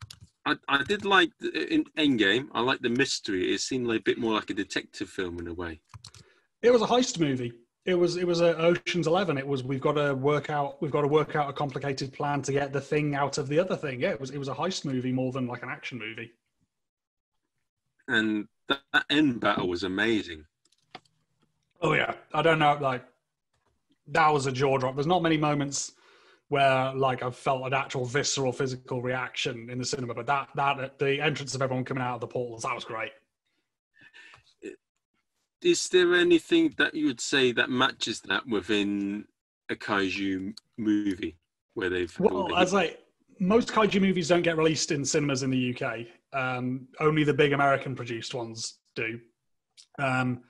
[0.46, 2.48] I, I did like the, in Endgame.
[2.54, 3.54] I like the mystery.
[3.54, 5.82] It seemed like a bit more like a detective film in a way.
[6.62, 7.52] It was a heist movie.
[7.86, 9.38] It was it was a Ocean's Eleven.
[9.38, 12.42] It was we've got to work out we've got to work out a complicated plan
[12.44, 14.00] to get the thing out of the other thing.
[14.00, 16.32] Yeah, it was it was a heist movie more than like an action movie.
[18.08, 20.46] And that, that end battle was amazing.
[21.82, 22.78] Oh yeah, I don't know.
[22.80, 23.04] Like
[24.08, 24.96] that was a jaw drop.
[24.96, 25.92] There's not many moments
[26.48, 31.00] where like I've felt an actual visceral physical reaction in the cinema, but that that
[31.00, 33.12] the entrance of everyone coming out of the portals that was great
[35.64, 39.26] is there anything that you would say that matches that within
[39.70, 41.38] a kaiju movie
[41.74, 43.00] where they've well as like
[43.40, 46.00] most kaiju movies don't get released in cinemas in the uk
[46.34, 49.20] um, only the big american produced ones do.
[50.00, 50.42] Um,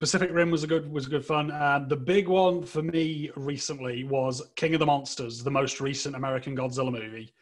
[0.00, 1.50] pacific rim was a good was a good fun.
[1.50, 6.16] Uh, the big one for me recently was king of the monsters the most recent
[6.16, 7.32] american godzilla movie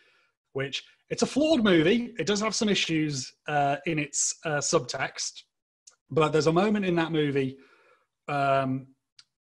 [0.52, 2.14] which it's a flawed movie.
[2.18, 5.42] It does have some issues uh, in its uh, subtext
[6.12, 7.56] but there's a moment in that movie,
[8.28, 8.86] um,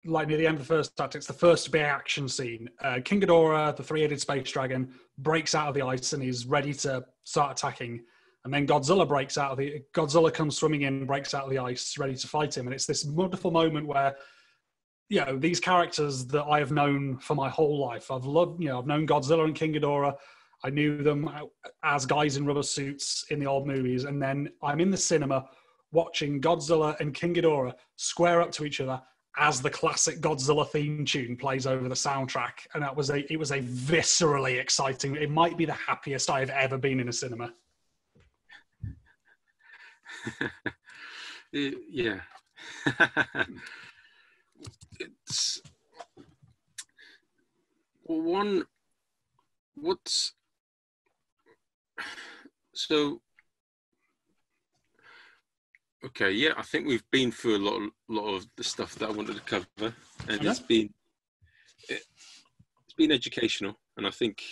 [0.07, 2.69] like near the end of the first act, it's the first big action scene.
[2.83, 6.73] Uh, King Ghidorah, the three-headed space dragon, breaks out of the ice and is ready
[6.73, 8.03] to start attacking.
[8.45, 11.59] And then Godzilla breaks out of the Godzilla comes swimming in, breaks out of the
[11.59, 12.67] ice, ready to fight him.
[12.67, 14.17] And it's this wonderful moment where,
[15.11, 18.11] you know, these characters that I have known for my whole life.
[18.11, 20.15] I've loved, you know, I've known Godzilla and King Ghidorah.
[20.63, 21.31] I knew them
[21.83, 25.47] as guys in rubber suits in the old movies, and then I'm in the cinema
[25.95, 29.01] watching Godzilla and King Ghidorah square up to each other
[29.37, 33.39] as the classic Godzilla theme tune plays over the soundtrack, and that was a it
[33.39, 35.17] was a viscerally exciting.
[35.17, 37.53] It might be the happiest I've ever been in a cinema.
[41.53, 42.21] yeah,
[45.01, 45.61] it's
[48.05, 48.65] one.
[49.77, 50.35] What's
[52.73, 53.21] so
[56.07, 59.09] Okay, yeah, I think we've been through a lot, of, lot of the stuff that
[59.09, 59.95] I wanted to cover,
[60.29, 60.49] and okay.
[60.49, 60.93] it's been
[61.89, 62.03] it,
[62.85, 64.43] has been educational, and I think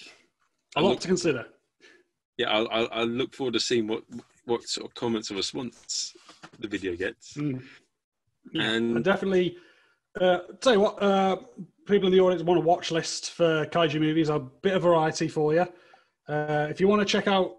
[0.77, 1.47] a lot look, to consider.
[2.39, 4.03] Yeah, I'll, I'll, I'll, look forward to seeing what
[4.47, 6.15] what sort of comments or response
[6.59, 7.35] the video gets.
[7.35, 7.63] Mm.
[8.53, 9.57] Yeah, and, and definitely,
[10.21, 11.37] uh, tell you what, uh,
[11.87, 14.31] people in the audience want a watch list for kaiju movies.
[14.31, 15.67] A bit of variety for you.
[16.27, 17.57] Uh, if you want to check out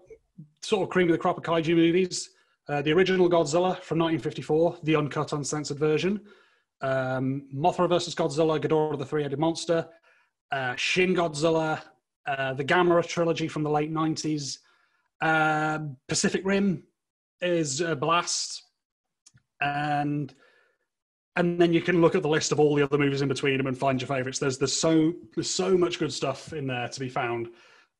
[0.62, 2.30] sort of cream of the crop of kaiju movies.
[2.68, 6.20] Uh, the original Godzilla from 1954, the uncut, uncensored version.
[6.80, 9.88] Um, Mothra versus Godzilla, Ghidorah the Three-Headed Monster.
[10.50, 11.82] Uh, Shin Godzilla,
[12.26, 14.58] uh, the Gamera trilogy from the late 90s.
[15.20, 16.84] Um, Pacific Rim
[17.40, 18.62] is a blast.
[19.60, 20.34] And
[21.36, 23.56] and then you can look at the list of all the other movies in between
[23.56, 24.38] them and find your favorites.
[24.38, 27.48] There's there's so there's so much good stuff in there to be found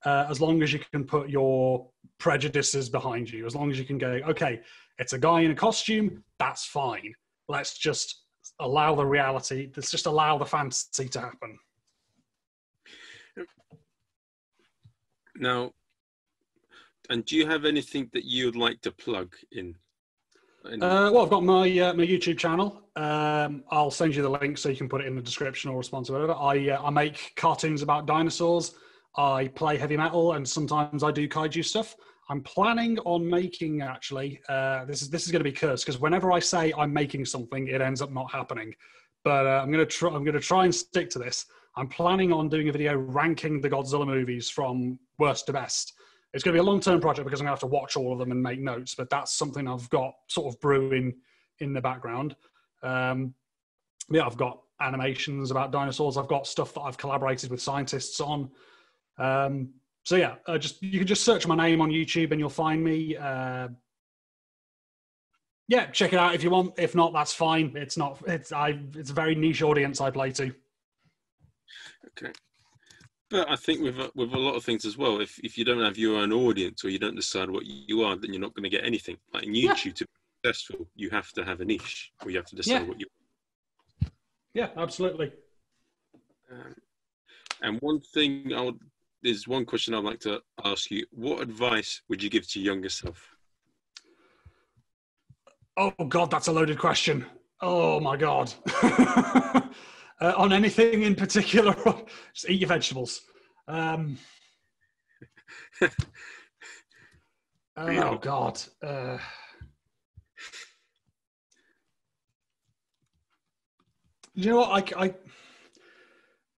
[0.04, 1.86] uh, as long as you can put your
[2.18, 4.60] prejudices behind you, as long as you can go, okay,
[4.98, 7.14] it's a guy in a costume, that's fine.
[7.48, 8.22] Let's just
[8.60, 11.58] allow the reality, let's just allow the fantasy to happen.
[15.36, 15.72] Now,
[17.10, 19.74] and do you have anything that you would like to plug in?
[20.64, 22.80] Uh, well, I've got my uh, my YouTube channel.
[22.96, 25.76] Um, I'll send you the link so you can put it in the description or
[25.76, 26.32] response or whatever.
[26.32, 28.74] I uh, I make cartoons about dinosaurs.
[29.16, 31.96] I play heavy metal, and sometimes I do kaiju stuff.
[32.30, 34.40] I'm planning on making actually.
[34.48, 37.24] Uh, this is this is going to be cursed because whenever I say I'm making
[37.26, 38.74] something, it ends up not happening.
[39.22, 40.10] But uh, I'm going to try.
[40.10, 41.46] I'm going to try and stick to this.
[41.76, 45.94] I'm planning on doing a video ranking the Godzilla movies from worst to best.
[46.32, 47.96] It's going to be a long term project because I'm going to have to watch
[47.96, 51.14] all of them and make notes, but that's something I've got sort of brewing
[51.60, 52.36] in the background.
[52.82, 53.34] Um,
[54.10, 56.16] yeah, I've got animations about dinosaurs.
[56.16, 58.50] I've got stuff that I've collaborated with scientists on.
[59.18, 59.70] Um,
[60.04, 62.82] so yeah, uh, just you can just search my name on YouTube and you'll find
[62.82, 63.16] me.
[63.16, 63.68] Uh,
[65.68, 66.74] yeah, check it out if you want.
[66.76, 67.72] If not, that's fine.
[67.74, 68.22] It's not.
[68.26, 68.78] It's I.
[68.94, 70.52] It's a very niche audience I play to.
[72.08, 72.32] Okay.
[73.30, 75.82] But I think with with a lot of things as well, if if you don't
[75.82, 78.64] have your own audience or you don't decide what you are, then you're not going
[78.64, 79.16] to get anything.
[79.32, 79.92] Like in YouTube, yeah.
[79.92, 80.10] to be
[80.44, 82.82] successful, you have to have a niche, or you have to decide yeah.
[82.82, 83.06] what you.
[84.52, 85.32] Yeah, absolutely.
[86.52, 86.74] Um,
[87.62, 88.78] and one thing I would,
[89.24, 92.74] there's one question I'd like to ask you: What advice would you give to your
[92.74, 93.36] younger self?
[95.76, 97.26] Oh God, that's a loaded question.
[97.60, 98.52] Oh my God.
[98.82, 99.62] uh,
[100.20, 101.74] on anything in particular,
[102.34, 103.22] just eat your vegetables.
[103.66, 104.18] Um,
[107.76, 108.62] oh God.
[108.82, 109.18] Uh,
[114.34, 114.96] you know what?
[114.96, 115.14] I, I,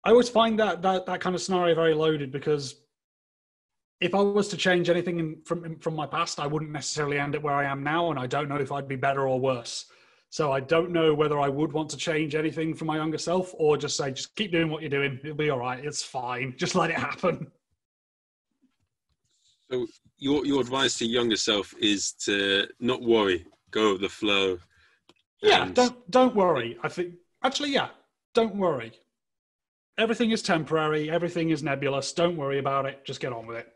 [0.04, 2.76] I always find that, that that kind of scenario very loaded because
[4.00, 7.34] if I was to change anything in, from from my past, I wouldn't necessarily end
[7.36, 9.86] up where I am now, and I don't know if I'd be better or worse.
[10.30, 13.54] So I don't know whether I would want to change anything from my younger self,
[13.56, 15.20] or just say, just keep doing what you're doing.
[15.22, 15.82] It'll be all right.
[15.82, 16.54] It's fine.
[16.58, 17.50] Just let it happen.
[19.70, 19.86] So
[20.18, 24.58] your your advice to younger self is to not worry, go with the flow.
[25.40, 26.78] Yeah, don't don't worry.
[26.82, 27.88] I think actually, yeah,
[28.34, 28.92] don't worry.
[29.96, 31.10] Everything is temporary.
[31.10, 32.12] Everything is nebulous.
[32.12, 33.04] Don't worry about it.
[33.04, 33.68] Just get on with it.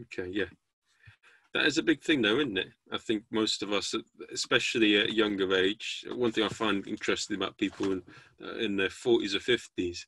[0.00, 0.46] Okay, yeah.
[1.54, 2.68] That is a big thing, though, isn't it?
[2.92, 3.94] I think most of us,
[4.32, 8.02] especially at a younger age, one thing I find interesting about people in,
[8.42, 10.04] uh, in their 40s or 50s,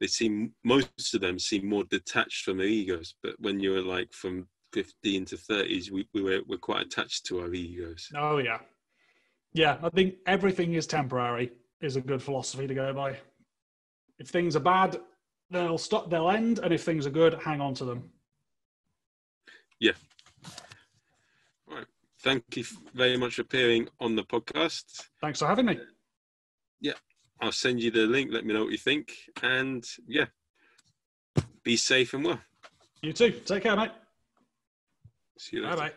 [0.00, 3.14] they seem, most of them seem more detached from their egos.
[3.22, 7.40] But when you're like from 15 to 30s, we, we were, we're quite attached to
[7.40, 8.08] our egos.
[8.16, 8.58] Oh, yeah.
[9.52, 13.18] Yeah, I think everything is temporary, is a good philosophy to go by.
[14.22, 15.00] If things are bad,
[15.50, 16.60] they'll stop, they'll end.
[16.60, 18.10] And if things are good, hang on to them.
[19.80, 19.92] Yeah.
[21.68, 21.86] All right.
[22.20, 22.64] Thank you
[22.94, 24.84] very much for appearing on the podcast.
[25.20, 25.80] Thanks for having me.
[26.80, 26.92] Yeah.
[27.40, 28.30] I'll send you the link.
[28.32, 29.12] Let me know what you think.
[29.42, 30.26] And yeah,
[31.64, 32.40] be safe and well.
[33.00, 33.32] You too.
[33.44, 33.90] Take care, mate.
[35.36, 35.76] See you later.
[35.76, 35.94] Bye bye.